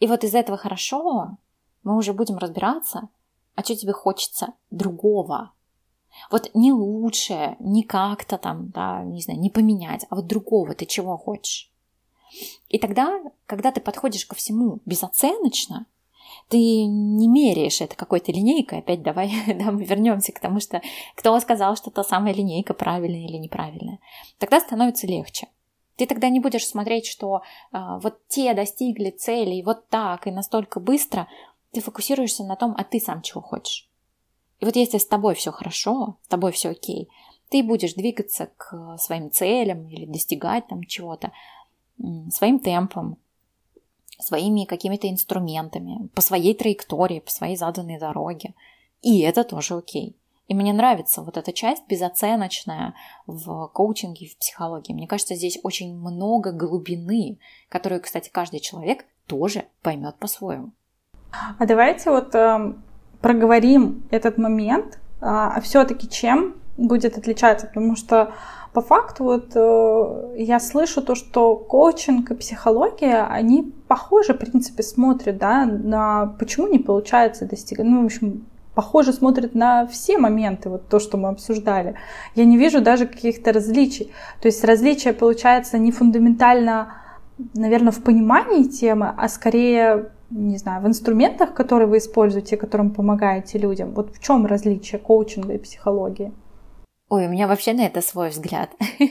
[0.00, 1.36] И вот из этого хорошо
[1.82, 3.08] мы уже будем разбираться,
[3.54, 5.52] а что тебе хочется другого,
[6.30, 10.86] вот не лучше, не как-то там, да, не знаю, не поменять, а вот другого ты
[10.86, 11.70] чего хочешь.
[12.68, 15.86] И тогда, когда ты подходишь ко всему безоценочно,
[16.48, 18.78] ты не меряешь это какой-то линейкой.
[18.78, 20.80] Опять давай да, мы вернемся к тому, что
[21.14, 23.98] кто сказал, что та самая линейка правильная или неправильная.
[24.38, 25.48] Тогда становится легче.
[25.96, 27.42] Ты тогда не будешь смотреть, что
[27.72, 31.26] э, вот те достигли цели вот так и настолько быстро.
[31.72, 33.87] Ты фокусируешься на том, а ты сам чего хочешь.
[34.60, 37.08] И вот если с тобой все хорошо, с тобой все окей,
[37.48, 41.32] ты будешь двигаться к своим целям или достигать там чего-то
[42.30, 43.16] своим темпом,
[44.20, 48.54] своими какими-то инструментами, по своей траектории, по своей заданной дороге.
[49.00, 50.16] И это тоже окей.
[50.48, 52.94] И мне нравится вот эта часть безоценочная
[53.26, 54.94] в коучинге и в психологии.
[54.94, 57.38] Мне кажется, здесь очень много глубины,
[57.68, 60.72] которую, кстати, каждый человек тоже поймет по-своему.
[61.30, 62.82] А давайте вот эм,
[63.20, 68.32] проговорим этот момент, а все-таки чем будет отличаться, потому что
[68.72, 74.82] по факту вот э, я слышу то, что коучинг и психология, они похоже, в принципе,
[74.82, 78.44] смотрят, да, на почему не получается достигать, ну, в общем,
[78.74, 81.96] похоже смотрят на все моменты, вот то, что мы обсуждали.
[82.36, 84.12] Я не вижу даже каких-то различий.
[84.40, 86.94] То есть различия, получается, не фундаментально,
[87.54, 93.58] наверное, в понимании темы, а скорее не знаю, в инструментах, которые вы используете, которым помогаете
[93.58, 93.94] людям?
[93.94, 96.32] Вот в чем различие коучинга и психологии?
[97.08, 98.70] Ой, у меня вообще на это свой взгляд.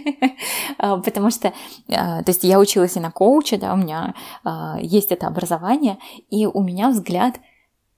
[0.79, 1.53] А, потому что,
[1.89, 4.13] а, то есть я училась и на коуче, да, у меня
[4.43, 5.97] а, есть это образование,
[6.29, 7.39] и у меня взгляд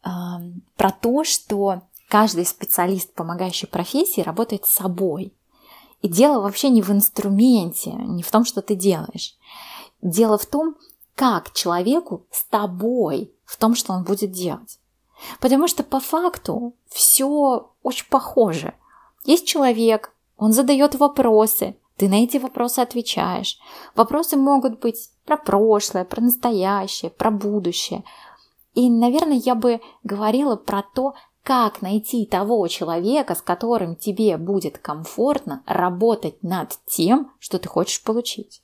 [0.01, 5.33] про то, что каждый специалист помогающей профессии работает с собой.
[6.01, 9.35] И дело вообще не в инструменте, не в том, что ты делаешь.
[10.01, 10.75] Дело в том,
[11.19, 14.79] как человеку с тобой в том, что он будет делать.
[15.41, 18.73] Потому что по факту все очень похоже.
[19.25, 23.59] Есть человек, он задает вопросы, ты на эти вопросы отвечаешь.
[23.95, 28.05] Вопросы могут быть про прошлое, про настоящее, про будущее.
[28.73, 34.77] И, наверное, я бы говорила про то, как найти того человека, с которым тебе будет
[34.77, 38.61] комфортно работать над тем, что ты хочешь получить.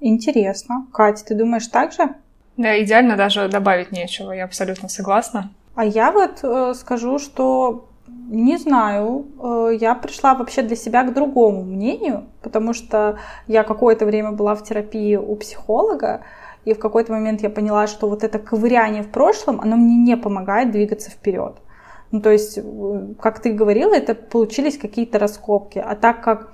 [0.00, 0.86] Интересно.
[0.92, 2.14] Катя, ты думаешь так же?
[2.56, 5.50] Да, идеально даже добавить нечего, я абсолютно согласна.
[5.74, 7.88] А я вот э, скажу, что
[8.28, 14.06] не знаю, э, я пришла вообще для себя к другому мнению, потому что я какое-то
[14.06, 16.22] время была в терапии у психолога,
[16.64, 20.16] и в какой-то момент я поняла, что вот это ковыряние в прошлом, оно мне не
[20.16, 21.56] помогает двигаться вперед.
[22.12, 25.78] Ну, то есть, э, как ты говорила, это получились какие-то раскопки.
[25.78, 26.52] А так как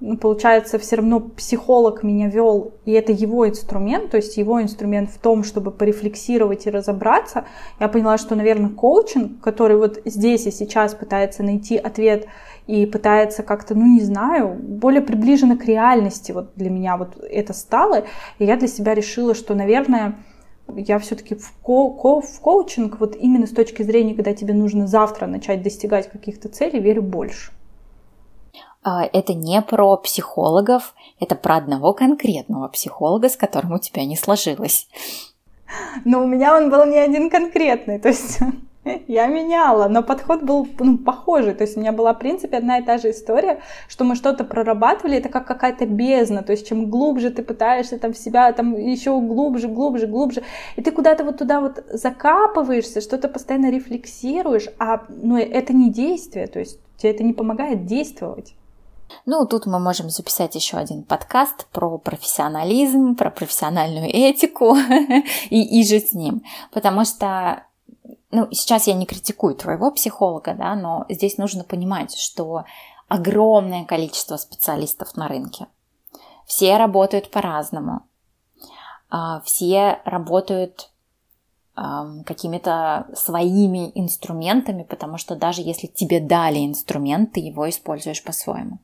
[0.00, 5.10] ну, получается, все равно психолог меня вел, и это его инструмент, то есть его инструмент
[5.10, 7.46] в том, чтобы порефлексировать и разобраться,
[7.80, 12.26] я поняла, что, наверное, коучинг, который вот здесь и сейчас пытается найти ответ
[12.66, 17.54] и пытается как-то, ну, не знаю, более приближенно к реальности, вот для меня вот это
[17.54, 18.04] стало,
[18.38, 20.16] и я для себя решила, что, наверное,
[20.74, 24.86] я все-таки в, ко- ко- в коучинг, вот именно с точки зрения, когда тебе нужно
[24.86, 27.52] завтра начать достигать каких-то целей, верю больше.
[28.88, 34.14] А, это не про психологов, это про одного конкретного психолога, с которым у тебя не
[34.14, 34.86] сложилось.
[36.04, 38.38] Но у меня он был не один конкретный, то есть
[39.08, 41.54] я меняла, но подход был ну, похожий.
[41.54, 44.44] То есть у меня была, в принципе, одна и та же история, что мы что-то
[44.44, 46.44] прорабатывали, это как какая-то бездна.
[46.44, 50.44] То есть чем глубже ты пытаешься там в себя, там еще глубже, глубже, глубже,
[50.76, 56.46] и ты куда-то вот туда вот закапываешься, что-то постоянно рефлексируешь, а ну, это не действие,
[56.46, 58.54] то есть тебе это не помогает действовать.
[59.24, 64.76] Ну, тут мы можем записать еще один подкаст про профессионализм, про профессиональную этику
[65.50, 66.42] и, и же с ним.
[66.72, 67.64] Потому что,
[68.30, 72.64] ну, сейчас я не критикую твоего психолога, да, но здесь нужно понимать, что
[73.08, 75.66] огромное количество специалистов на рынке.
[76.46, 78.02] Все работают по-разному.
[79.10, 80.90] А, все работают
[82.24, 88.78] какими-то своими инструментами, потому что даже если тебе дали инструмент, ты его используешь по-своему.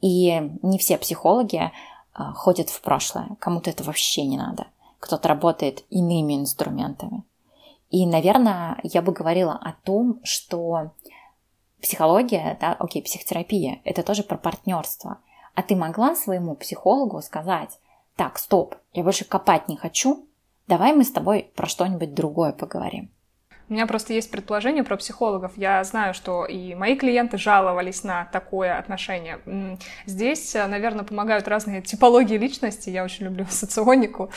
[0.00, 1.72] И не все психологи
[2.12, 4.66] а, ходят в прошлое, кому-то это вообще не надо.
[5.00, 7.24] Кто-то работает иными инструментами.
[7.90, 10.92] И, наверное, я бы говорила о том, что
[11.80, 15.18] психология, да, окей, психотерапия, это тоже про партнерство.
[15.54, 17.78] А ты могла своему психологу сказать,
[18.16, 20.26] так, стоп, я больше копать не хочу,
[20.66, 23.10] давай мы с тобой про что-нибудь другое поговорим.
[23.70, 25.52] У меня просто есть предположение про психологов.
[25.56, 29.40] Я знаю, что и мои клиенты жаловались на такое отношение.
[30.06, 32.88] Здесь, э, наверное, помогают разные типологии личности.
[32.88, 34.30] Я очень люблю соционику.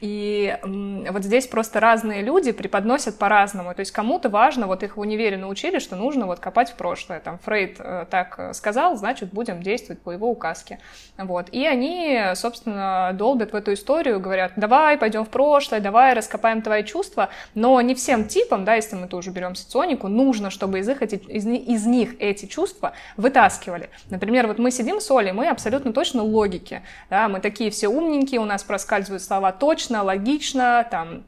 [0.00, 3.74] И вот здесь просто разные люди преподносят по-разному.
[3.74, 7.18] То есть кому-то важно, вот их в универе научили, что нужно вот копать в прошлое.
[7.18, 10.78] Там Фрейд э, так сказал, значит, будем действовать по его указке.
[11.18, 11.48] Вот.
[11.50, 16.84] И они, собственно, долбят в эту историю, говорят, давай пойдем в прошлое, давай раскопаем твои
[16.84, 17.30] чувства.
[17.54, 21.16] Но не всем типам, да, если мы тоже берем соционику, нужно, чтобы из, их эти,
[21.16, 23.90] из, из них эти чувства вытаскивали.
[24.10, 28.40] Например, вот мы сидим с Олей, мы абсолютно точно логики, да, мы такие все умненькие,
[28.40, 31.24] у нас проскальзывают слова точно, логично, там,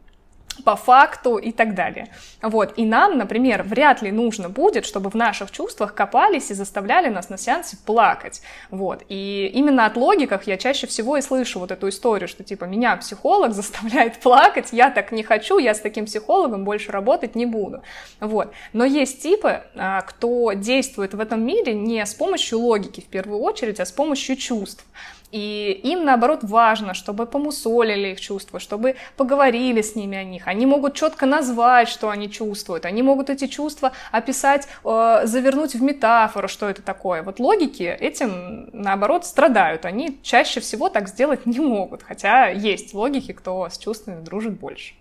[0.65, 2.09] по факту и так далее.
[2.43, 2.75] Вот.
[2.77, 7.29] И нам, например, вряд ли нужно будет, чтобы в наших чувствах копались и заставляли нас
[7.29, 8.43] на сеансе плакать.
[8.71, 9.03] Вот.
[9.09, 12.97] И именно от логиках я чаще всего и слышу вот эту историю, что типа меня
[12.97, 17.83] психолог заставляет плакать, я так не хочу, я с таким психологом больше работать не буду.
[18.21, 18.53] Вот.
[18.73, 23.41] Но есть типы, а, кто действует в этом мире не с помощью логики в первую
[23.41, 24.85] очередь, а с помощью чувств.
[25.31, 30.47] И им, наоборот, важно, чтобы помусолили их чувства, чтобы поговорили с ними о них.
[30.47, 32.87] Они могут четко назвать, что они чувствуют.
[32.87, 37.23] Они могут эти чувства описать, э, завернуть в метафору, что это такое.
[37.23, 39.85] Вот логики этим, наоборот, страдают.
[39.85, 42.03] Они чаще всего так сделать не могут.
[42.03, 44.95] Хотя есть логики, кто с чувствами дружит больше.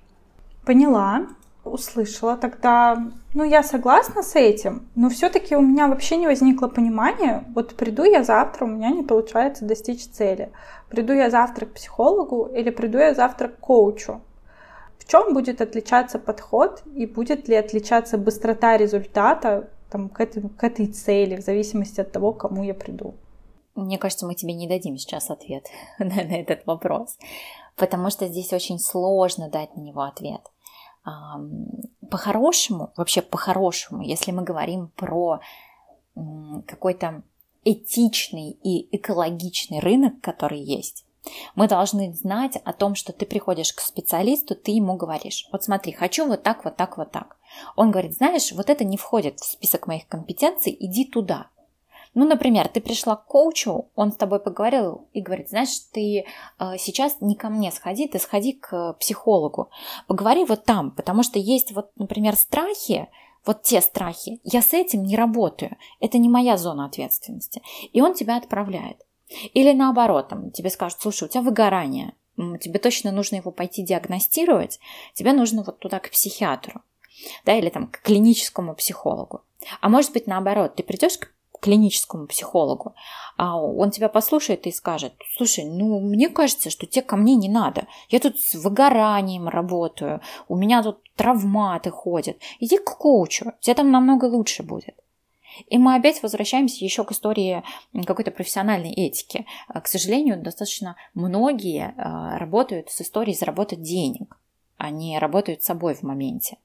[0.66, 1.28] Поняла
[1.68, 7.44] услышала, тогда, ну, я согласна с этим, но все-таки у меня вообще не возникло понимания,
[7.54, 10.52] вот приду я завтра, у меня не получается достичь цели,
[10.90, 14.22] приду я завтра к психологу или приду я завтра к коучу.
[14.98, 20.64] В чем будет отличаться подход и будет ли отличаться быстрота результата там, к, этой, к
[20.64, 23.14] этой цели в зависимости от того, кому я приду?
[23.76, 25.68] Мне кажется, мы тебе не дадим сейчас ответ
[26.00, 27.18] на, на этот вопрос,
[27.76, 30.42] потому что здесь очень сложно дать на него ответ–
[32.10, 35.40] по-хорошему, вообще по-хорошему, если мы говорим про
[36.68, 37.24] какой-то
[37.64, 41.06] этичный и экологичный рынок, который есть,
[41.56, 45.92] мы должны знать о том, что ты приходишь к специалисту, ты ему говоришь, вот смотри,
[45.92, 47.38] хочу вот так, вот так, вот так.
[47.76, 51.48] Он говорит, знаешь, вот это не входит в список моих компетенций, иди туда.
[52.14, 56.26] Ну, например, ты пришла к коучу, он с тобой поговорил и говорит, знаешь, ты
[56.60, 59.70] э, сейчас не ко мне сходи, ты сходи к психологу.
[60.08, 63.08] Поговори вот там, потому что есть вот, например, страхи,
[63.46, 67.62] вот те страхи, я с этим не работаю, это не моя зона ответственности.
[67.94, 69.06] И он тебя отправляет.
[69.54, 74.80] Или наоборот, там, тебе скажут, слушай, у тебя выгорание, тебе точно нужно его пойти диагностировать,
[75.14, 76.82] тебе нужно вот туда к психиатру,
[77.46, 79.42] да, или там к клиническому психологу.
[79.82, 82.96] А может быть наоборот, ты придешь к клиническому психологу,
[83.38, 87.50] а он тебя послушает и скажет, слушай, ну, мне кажется, что тебе ко мне не
[87.50, 87.88] надо.
[88.10, 92.38] Я тут с выгоранием работаю, у меня тут травматы ходят.
[92.60, 94.96] Иди к коучу, тебе там намного лучше будет.
[95.68, 97.64] И мы опять возвращаемся еще к истории
[98.06, 99.46] какой-то профессиональной этики.
[99.68, 104.38] К сожалению, достаточно многие а, работают с историей заработать денег.
[104.78, 106.58] Они работают с собой в моменте.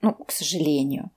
[0.00, 1.10] Ну, к сожалению.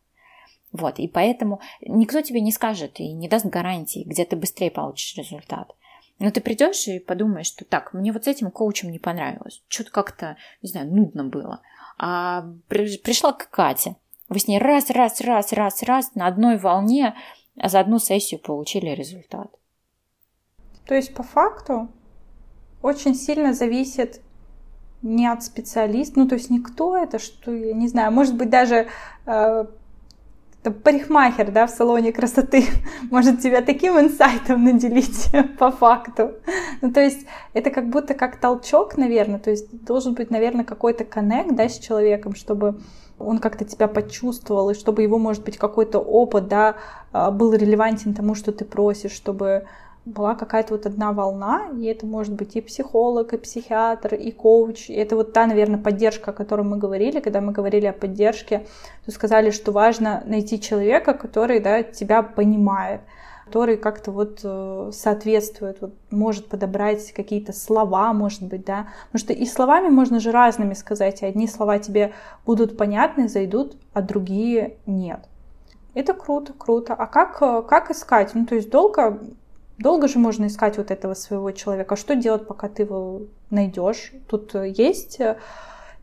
[0.72, 5.18] Вот, и поэтому никто тебе не скажет и не даст гарантии, где ты быстрее получишь
[5.18, 5.76] результат.
[6.20, 9.64] Но ты придешь и подумаешь, что так, мне вот с этим коучем не понравилось.
[9.68, 11.62] Что-то как-то, не знаю, нудно было.
[11.98, 13.96] А пришла к Кате.
[14.30, 17.16] Вы с ней раз, раз, раз, раз, раз на одной волне
[17.60, 19.52] а за одну сессию получили результат.
[20.86, 21.90] То есть по факту
[22.82, 24.22] очень сильно зависит
[25.02, 28.88] не от специалиста, ну то есть никто это, что я не знаю, может быть даже
[29.26, 29.66] э,
[30.70, 32.66] парикмахер, да, в салоне красоты
[33.12, 36.34] может тебя таким инсайтом наделить по факту.
[36.82, 41.04] Ну, то есть это как будто как толчок, наверное, то есть должен быть, наверное, какой-то
[41.04, 42.80] коннект, да, с человеком, чтобы
[43.18, 46.76] он как-то тебя почувствовал, и чтобы его, может быть, какой-то опыт, да,
[47.12, 49.66] а, был релевантен тому, что ты просишь, чтобы
[50.12, 54.90] была какая-то вот одна волна, и это может быть и психолог, и психиатр, и коуч.
[54.90, 58.66] И это вот та, наверное, поддержка, о которой мы говорили, когда мы говорили о поддержке,
[59.06, 63.02] то сказали, что важно найти человека, который да, тебя понимает,
[63.46, 68.88] который как-то вот э, соответствует, вот, может подобрать какие-то слова, может быть, да.
[69.12, 72.14] Потому что и словами можно же разными сказать, и одни слова тебе
[72.46, 75.20] будут понятны, зайдут, а другие нет.
[75.94, 76.94] Это круто, круто.
[76.94, 78.34] А как, э, как искать?
[78.34, 79.20] Ну, то есть долго
[79.82, 81.96] Долго же можно искать вот этого своего человека.
[81.96, 84.12] А что делать, пока ты его найдешь?
[84.30, 85.38] Тут есть, э,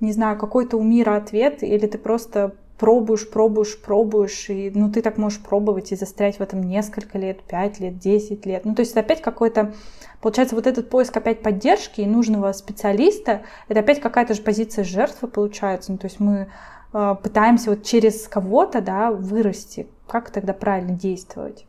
[0.00, 5.00] не знаю, какой-то у мира ответ, или ты просто пробуешь, пробуешь, пробуешь, и ну ты
[5.00, 8.64] так можешь пробовать и застрять в этом несколько лет, пять лет, десять лет.
[8.64, 9.74] Ну то есть это опять какой-то,
[10.20, 15.28] получается, вот этот поиск опять поддержки и нужного специалиста, это опять какая-то же позиция жертвы
[15.28, 15.92] получается.
[15.92, 16.48] Ну то есть мы
[16.92, 19.86] э, пытаемся вот через кого-то, да, вырасти.
[20.08, 21.67] Как тогда правильно действовать?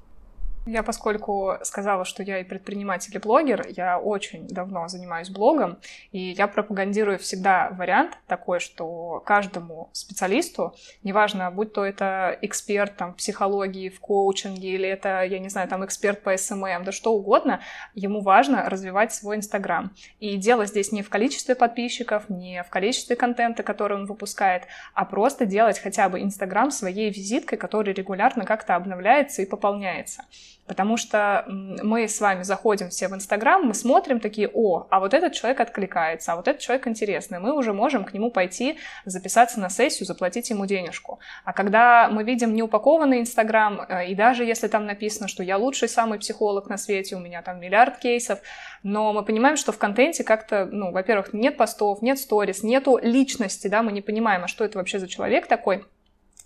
[0.71, 5.79] Я, поскольку сказала, что я и предприниматель, и блогер, я очень давно занимаюсь блогом,
[6.11, 13.13] и я пропагандирую всегда вариант такой, что каждому специалисту, неважно, будь то это эксперт там,
[13.13, 16.83] в психологии, в коучинге, или это, я не знаю, там эксперт по СММ, эм эм,
[16.83, 17.61] да что угодно,
[17.95, 19.91] ему важно развивать свой Инстаграм.
[20.19, 25.05] И дело здесь не в количестве подписчиков, не в количестве контента, который он выпускает, а
[25.05, 30.25] просто делать хотя бы Инстаграм своей визиткой, который регулярно как-то обновляется и пополняется.
[30.69, 35.15] Потому что мы с вами заходим все в Инстаграм, мы смотрим такие, о, а вот
[35.15, 37.39] этот человек откликается, а вот этот человек интересный.
[37.39, 41.19] Мы уже можем к нему пойти, записаться на сессию, заплатить ему денежку.
[41.43, 45.89] А когда мы видим неупакованный Инстаграм, э, и даже если там написано, что я лучший
[45.89, 48.37] самый психолог на свете, у меня там миллиард кейсов,
[48.83, 53.67] но мы понимаем, что в контенте как-то, ну, во-первых, нет постов, нет сторис, нету личности,
[53.67, 55.83] да, мы не понимаем, а что это вообще за человек такой,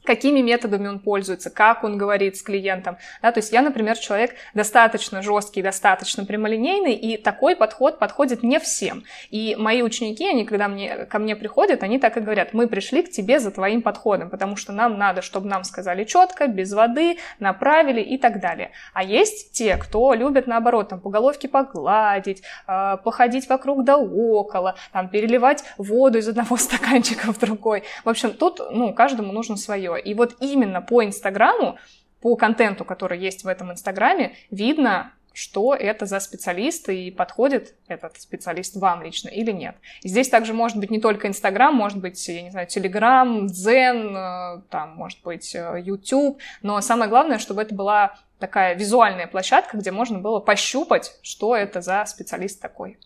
[0.03, 2.97] какими методами он пользуется, как он говорит с клиентом.
[3.21, 8.59] Да, то есть я, например, человек достаточно жесткий, достаточно прямолинейный, и такой подход подходит не
[8.59, 9.03] всем.
[9.29, 13.03] И мои ученики, они когда мне, ко мне приходят, они так и говорят, мы пришли
[13.03, 17.17] к тебе за твоим подходом, потому что нам надо, чтобы нам сказали четко, без воды,
[17.39, 18.71] направили и так далее.
[18.93, 24.75] А есть те, кто любит, наоборот, там, по головке погладить, э, походить вокруг да около,
[24.91, 27.83] там, переливать воду из одного стаканчика в другой.
[28.03, 29.92] В общем, тут, ну, каждому нужно свое.
[29.95, 31.77] И вот именно по Инстаграму,
[32.21, 38.21] по контенту, который есть в этом Инстаграме, видно, что это за специалист и подходит этот
[38.21, 39.75] специалист вам лично или нет.
[40.03, 44.15] И здесь также может быть не только Инстаграм, может быть, я не знаю, Телеграм, Дзен,
[44.15, 49.77] э, там, может быть, YouTube, э, но самое главное, чтобы это была такая визуальная площадка,
[49.77, 52.99] где можно было пощупать, что это за специалист такой.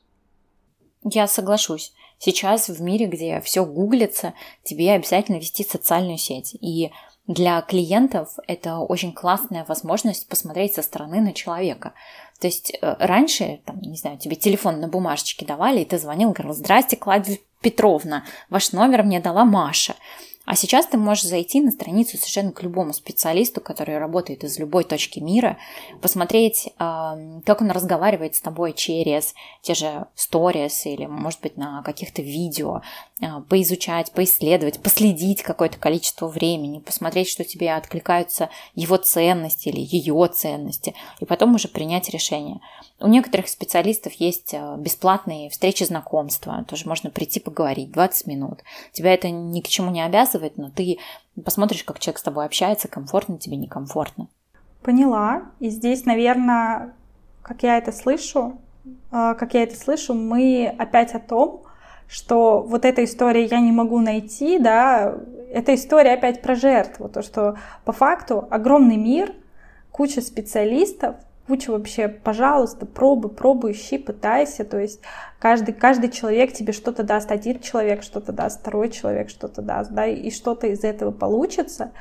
[1.03, 1.93] Я соглашусь.
[2.20, 6.55] Сейчас в мире, где все гуглится, тебе обязательно вести социальную сеть.
[6.59, 6.91] И
[7.28, 11.93] для клиентов это очень классная возможность посмотреть со стороны на человека.
[12.39, 16.32] То есть э, раньше, там, не знаю, тебе телефон на бумажечке давали, и ты звонил,
[16.32, 19.96] говорил, здрасте, Клавдия Петровна, ваш номер мне дала Маша.
[20.47, 24.86] А сейчас ты можешь зайти на страницу совершенно к любому специалисту, который работает из любой
[24.86, 25.57] точки мира,
[26.01, 32.21] посмотреть, как он разговаривает с тобой через те же сторис или, может быть, на каких-то
[32.21, 32.82] видео,
[33.19, 40.29] а, поизучать, поисследовать, последить какое-то количество времени, посмотреть, что тебе откликаются его ценности или ее
[40.32, 42.61] ценности, и потом уже принять решение.
[42.99, 48.59] У некоторых специалистов есть а, бесплатные встречи знакомства, тоже можно прийти поговорить 20 минут.
[48.93, 51.00] Тебя это ни к чему не обязывает, но ты
[51.43, 54.28] посмотришь, как человек с тобой общается, комфортно тебе, некомфортно.
[54.82, 55.43] Поняла.
[55.59, 56.93] И здесь, наверное,
[57.42, 58.59] как я это слышу,
[59.12, 61.64] а, как я это слышу, мы опять о том,
[62.08, 65.16] что вот эта история я не могу найти, да,
[65.51, 69.34] эта история опять про жертву, то, что по факту огромный мир,
[69.92, 71.16] куча специалистов,
[71.47, 74.99] куча вообще, пожалуйста, пробуй, пробуй, ищи, пытайся, то есть
[75.39, 80.05] каждый, каждый человек тебе что-то даст, один человек что-то даст, второй человек что-то даст, да,
[80.05, 81.91] и что-то из этого получится,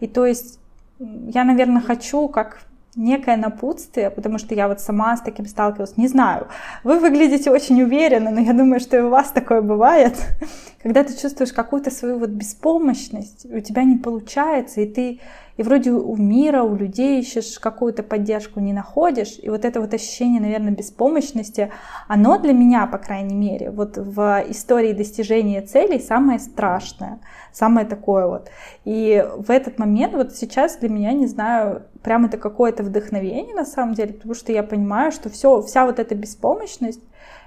[0.00, 0.60] и то есть
[0.98, 2.60] я, наверное, хочу, как
[2.94, 6.48] некое напутствие, потому что я вот сама с таким сталкивалась, не знаю.
[6.84, 10.14] Вы выглядите очень уверенно, но я думаю, что и у вас такое бывает,
[10.82, 15.20] когда ты чувствуешь какую-то свою вот беспомощность, у тебя не получается, и ты
[15.56, 19.92] и вроде у мира, у людей ищешь какую-то поддержку, не находишь, и вот это вот
[19.92, 21.70] ощущение, наверное, беспомощности,
[22.08, 27.20] оно для меня, по крайней мере, вот в истории достижения целей самое страшное,
[27.52, 28.50] самое такое вот.
[28.84, 33.64] И в этот момент, вот сейчас для меня, не знаю, прям это какое-то вдохновение на
[33.64, 37.02] самом деле, потому что я понимаю, что все, вся вот эта беспомощность,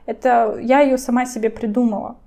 [0.05, 2.17] это я ее сама себе придумала.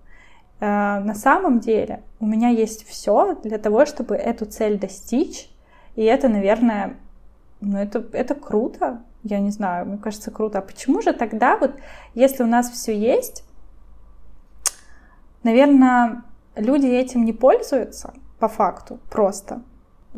[0.61, 5.51] Э, на самом деле у меня есть все для того, чтобы эту цель достичь,
[5.95, 6.97] и это, наверное,
[7.61, 10.59] ну это, это круто, я не знаю, мне кажется, круто.
[10.59, 11.75] А почему же тогда, вот,
[12.15, 13.45] если у нас все есть,
[15.43, 16.23] наверное,
[16.59, 19.63] люди этим не пользуются по факту просто.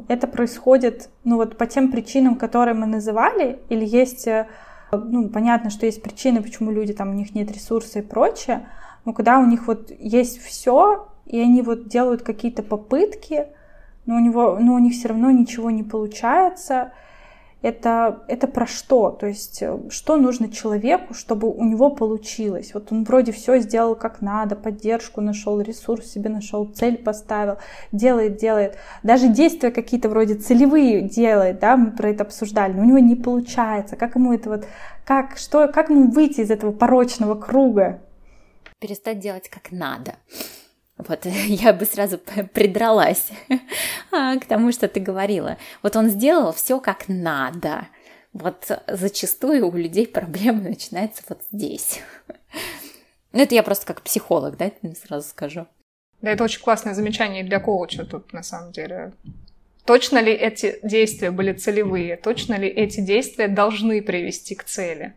[0.09, 4.47] Это происходит, ну вот по тем причинам, которые мы называли, или есть, э,
[4.93, 8.67] ну понятно, что есть причины, почему люди там у них нет ресурса и прочее,
[9.05, 13.47] но когда у них вот есть все, и они вот делают какие-то попытки,
[14.07, 16.93] но у, него, но у них все равно ничего не получается.
[17.63, 19.11] Это, это про что?
[19.11, 22.73] То есть, э, что нужно человеку, чтобы у него получилось?
[22.73, 27.59] Вот он вроде все сделал как надо, поддержку нашел, ресурс себе нашел, цель поставил,
[27.93, 28.79] делает, делает.
[29.03, 33.15] Даже действия какие-то вроде целевые делает, да, мы про это обсуждали, но у него не
[33.15, 33.97] получается.
[33.97, 34.67] Как ему это вот,
[35.05, 38.01] как, что, как ему выйти из этого порочного круга?
[38.79, 40.15] Перестать делать как надо.
[41.09, 43.29] Вот я бы сразу придралась
[44.13, 45.57] а, к тому, что ты говорила.
[45.83, 47.89] Вот он сделал все как надо.
[48.33, 52.01] Вот зачастую у людей проблема начинается вот здесь.
[53.33, 54.73] Ну, это я просто как психолог, да,
[55.07, 55.69] сразу скажу.
[56.21, 59.13] Да, это очень классное замечание для коуча тут, на самом деле.
[59.85, 62.17] Точно ли эти действия были целевые?
[62.17, 65.15] Точно ли эти действия должны привести к цели?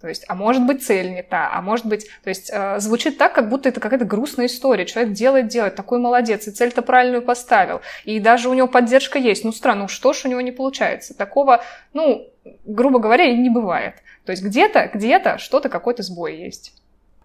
[0.00, 3.16] То есть, а может быть, цель не та, а может быть, то есть, э, звучит
[3.16, 4.84] так, как будто это какая-то грустная история.
[4.84, 7.80] Человек делает, делает, такой молодец, и цель-то правильную поставил.
[8.04, 9.44] И даже у него поддержка есть.
[9.44, 11.16] Ну, странно, ну что ж у него не получается?
[11.16, 11.64] Такого,
[11.94, 12.28] ну,
[12.66, 13.94] грубо говоря, и не бывает.
[14.26, 16.74] То есть, где-то, где-то что-то, какой-то сбой есть.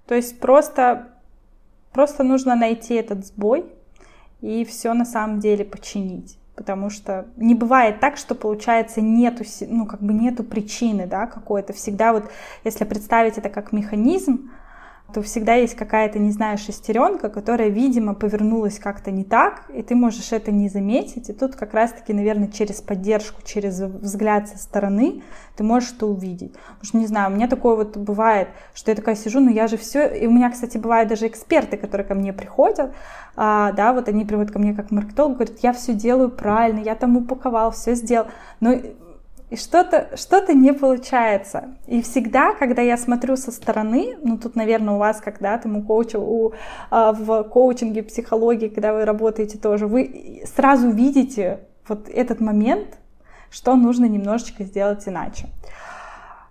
[0.08, 1.10] То есть, просто,
[1.92, 3.66] просто нужно найти этот сбой
[4.42, 9.86] и все на самом деле починить потому что не бывает так, что получается нету, ну,
[9.86, 11.72] как бы нету причины, да, какой-то.
[11.72, 12.30] Всегда вот,
[12.66, 14.52] если представить это как механизм,
[15.14, 19.96] то всегда есть какая-то, не знаю, шестеренка, которая, видимо, повернулась как-то не так, и ты
[19.96, 21.30] можешь это не заметить.
[21.30, 25.24] И тут как раз-таки, наверное, через поддержку, через взгляд со стороны
[25.56, 26.54] ты можешь это увидеть.
[26.54, 29.68] Потому что, не знаю, у меня такое вот бывает, что я такая сижу, ну я
[29.68, 30.08] же все...
[30.08, 32.94] И у меня, кстати, бывают даже эксперты, которые ко мне приходят,
[33.36, 36.96] а, да, вот они приходят ко мне как маркетолог, говорят, я все делаю правильно, я
[36.96, 38.28] там упаковал, все сделал.
[38.60, 38.76] Но
[39.50, 41.76] и что-то что не получается.
[41.88, 45.82] И всегда, когда я смотрю со стороны, ну тут, наверное, у вас, когда там у
[45.82, 46.54] коуча, у,
[46.92, 53.00] а, в коучинге, психологии, когда вы работаете тоже, вы сразу видите вот этот момент,
[53.50, 55.48] что нужно немножечко сделать иначе.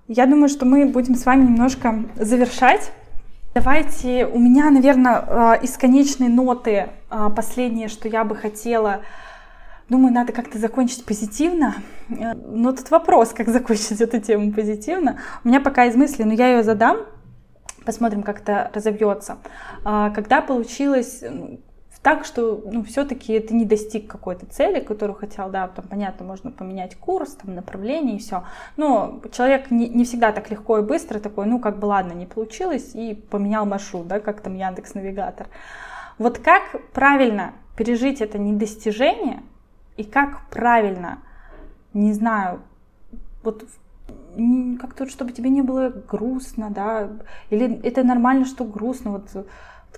[0.09, 2.91] Я думаю, что мы будем с вами немножко завершать.
[3.55, 9.03] Давайте, у меня, наверное, а, из конечной ноты а, последнее, что я бы хотела
[9.89, 11.75] Думаю, надо как-то закончить позитивно.
[12.11, 15.19] Э, но тут вопрос, как закончить эту тему позитивно.
[15.45, 16.99] У меня пока из мысли, но я ее задам.
[17.85, 19.39] Посмотрим, как это разовьется.
[19.83, 21.23] А, когда получилось
[22.03, 26.51] так, что ну, все-таки ты не достиг какой-то цели, которую хотел, да, там, понятно, можно
[26.51, 28.45] поменять курс, там, направление и все.
[28.77, 32.27] Но человек не, не всегда так легко и быстро такой, ну, как бы, ладно, не
[32.27, 35.49] получилось, и поменял маршрут, да, как там Яндекс Навигатор.
[36.19, 36.63] Вот как
[36.93, 39.43] правильно пережить это недостижение
[39.99, 41.19] и как правильно,
[41.93, 42.63] не знаю,
[43.43, 43.65] вот
[44.81, 47.11] как-то, чтобы тебе не было грустно, да,
[47.51, 49.47] или это нормально, что грустно, вот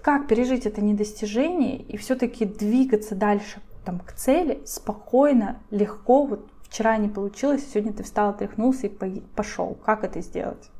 [0.03, 6.97] как пережить это недостижение и все-таки двигаться дальше там, к цели спокойно, легко, вот вчера
[6.97, 9.75] не получилось, сегодня ты встал, отряхнулся и пошел.
[9.85, 10.71] Как это сделать?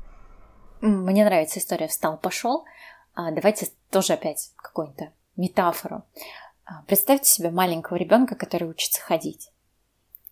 [0.81, 2.65] Мне нравится история «встал, пошел».
[3.13, 6.03] А, давайте тоже опять какую-то метафору.
[6.71, 9.51] А, представьте себе маленького ребенка, который учится ходить.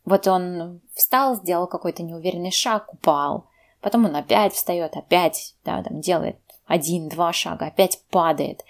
[0.05, 3.45] Вот он встал, сделал какой-то неуверенный шаг, упал.
[3.81, 8.63] Потом он опять встает, опять да, там, делает один-два шага, опять падает.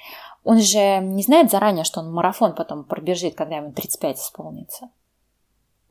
[0.43, 4.89] Он же не знает заранее, что он марафон потом пробежит, когда ему 35 исполнится.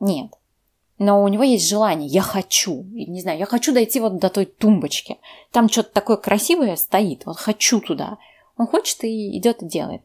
[0.01, 0.33] Нет.
[0.99, 4.47] Но у него есть желание, я хочу, не знаю, я хочу дойти вот до той
[4.47, 5.19] тумбочки.
[5.53, 8.19] Там что-то такое красивое стоит, вот хочу туда.
[8.57, 10.03] Он хочет и идет и делает.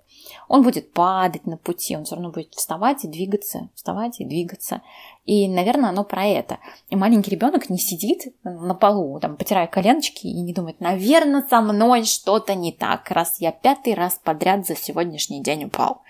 [0.54, 4.84] Он будет падать на пути, он все равно будет вставать и двигаться, вставать и двигаться.
[5.26, 6.60] И, наверное, оно про это.
[6.90, 11.60] И маленький ребенок не сидит на полу, там, потирая коленочки и не думает, наверное, со
[11.60, 16.04] мной что-то не так, раз я пятый раз подряд за сегодняшний день упал.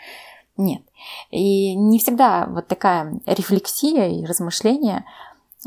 [0.57, 0.81] Нет.
[1.31, 5.05] И не всегда вот такая рефлексия и размышления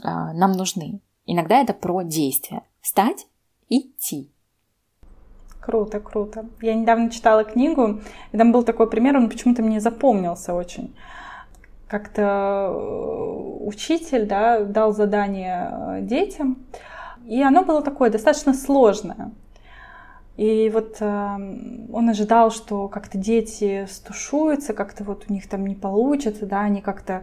[0.03, 1.01] э, нам нужны.
[1.25, 2.61] Иногда это про действие.
[2.83, 3.27] Встать,
[3.71, 4.31] идти.
[5.67, 6.47] Круто, круто.
[6.61, 10.95] Я недавно читала книгу, и там был такой пример, он почему-то мне запомнился очень.
[11.89, 16.59] Как-то э, учитель да, дал задание э, детям,
[17.27, 19.33] и оно было такое достаточно сложное.
[20.37, 21.37] И вот э,
[21.93, 26.81] он ожидал, что как-то дети стушуются, как-то вот у них там не получится, да, они
[26.81, 27.23] как-то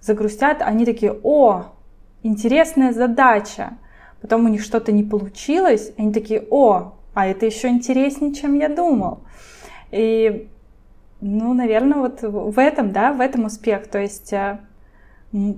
[0.00, 0.62] загрустят.
[0.62, 1.66] Они такие, о,
[2.24, 3.74] интересная задача.
[4.20, 8.68] Потом у них что-то не получилось, они такие, о, а это еще интереснее, чем я
[8.68, 9.20] думал.
[9.90, 10.48] И,
[11.20, 13.86] ну, наверное, вот в этом, да, в этом успех.
[13.86, 14.58] То есть э,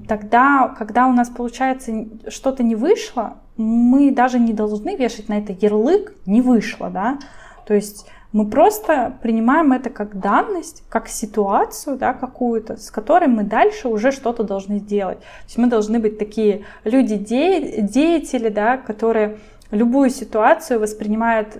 [0.07, 5.53] тогда, когда у нас получается что-то не вышло, мы даже не должны вешать на это
[5.53, 7.19] ярлык «не вышло», да.
[7.67, 13.45] То есть мы просто принимаем это как данность, как ситуацию да, какую-то, с которой мы
[13.45, 15.21] дальше уже что-то должны сделать.
[15.21, 19.39] То есть мы должны быть такие люди-деятели, да, которые
[19.71, 21.57] любую ситуацию воспринимают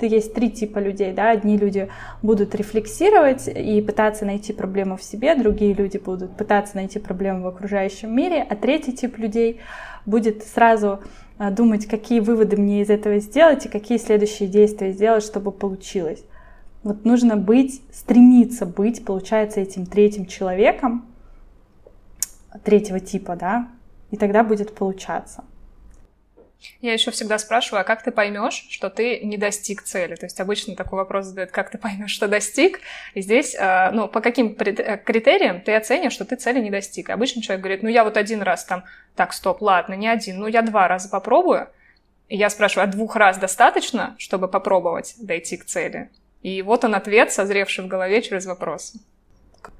[0.00, 1.90] есть три типа людей, да, одни люди
[2.22, 7.46] будут рефлексировать и пытаться найти проблему в себе, другие люди будут пытаться найти проблему в
[7.48, 9.60] окружающем мире, а третий тип людей
[10.06, 11.00] будет сразу
[11.38, 16.22] а, думать, какие выводы мне из этого сделать и какие следующие действия сделать, чтобы получилось.
[16.82, 21.06] Вот нужно быть, стремиться быть, получается, этим третьим человеком,
[22.64, 23.68] третьего типа, да,
[24.10, 25.44] и тогда будет получаться.
[26.80, 30.14] Я еще всегда спрашиваю, а как ты поймешь, что ты не достиг цели?
[30.14, 32.80] То есть обычно такой вопрос задают, как ты поймешь, что достиг?
[33.14, 37.10] И здесь, а, ну, по каким э, критериям ты оценишь, что ты цели не достиг?
[37.10, 38.84] Обычно человек говорит, ну, я вот один раз там,
[39.14, 41.68] так, стоп, ладно, не один, ну, я два раза попробую.
[42.28, 46.10] И я спрашиваю, а двух раз достаточно, чтобы попробовать дойти к цели?
[46.42, 49.00] И вот он ответ, созревший в голове через вопросы.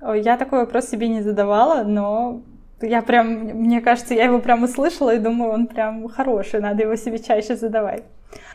[0.03, 2.43] Я такой вопрос себе не задавала, но
[2.81, 6.97] я прям, мне кажется, я его прям услышала и думаю, он прям хороший, надо его
[6.97, 8.05] себе чаще задавать.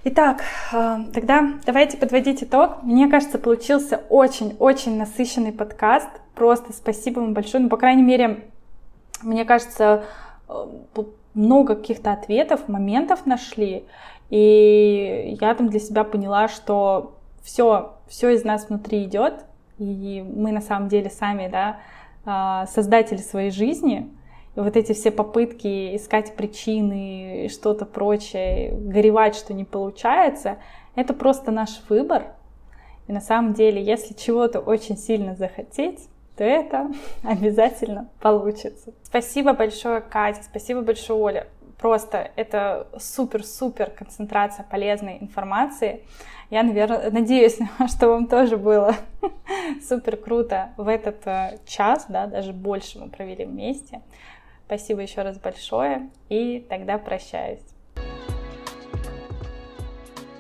[0.03, 0.41] Итак,
[0.71, 2.83] а, тогда давайте подводить итог.
[2.83, 6.09] Мне кажется, получился очень-очень насыщенный подкаст.
[6.33, 7.63] Просто спасибо вам большое.
[7.63, 8.45] Ну, по крайней мере,
[9.21, 10.05] мне кажется,
[10.47, 10.53] э,
[11.33, 13.85] много каких-то ответов, моментов нашли.
[14.29, 19.45] И я там для себя поняла, что все, все из нас внутри идет,
[19.77, 21.77] и мы на самом деле сами, да,
[22.25, 24.11] создатель своей жизни,
[24.55, 30.57] и вот эти все попытки искать причины и что-то прочее, горевать, что не получается,
[30.95, 32.27] это просто наш выбор.
[33.07, 36.07] И на самом деле, если чего-то очень сильно захотеть,
[36.37, 36.91] то это
[37.23, 38.93] обязательно получится.
[39.03, 41.47] Спасибо большое, Катя, спасибо большое, Оля.
[41.77, 46.03] Просто это супер-супер концентрация полезной информации.
[46.49, 47.57] Я, наверное, надеюсь,
[47.87, 48.95] что вам тоже было
[49.87, 54.01] супер круто в этот э, час, да, даже больше мы провели вместе.
[54.65, 57.74] Спасибо еще раз большое, и тогда прощаюсь.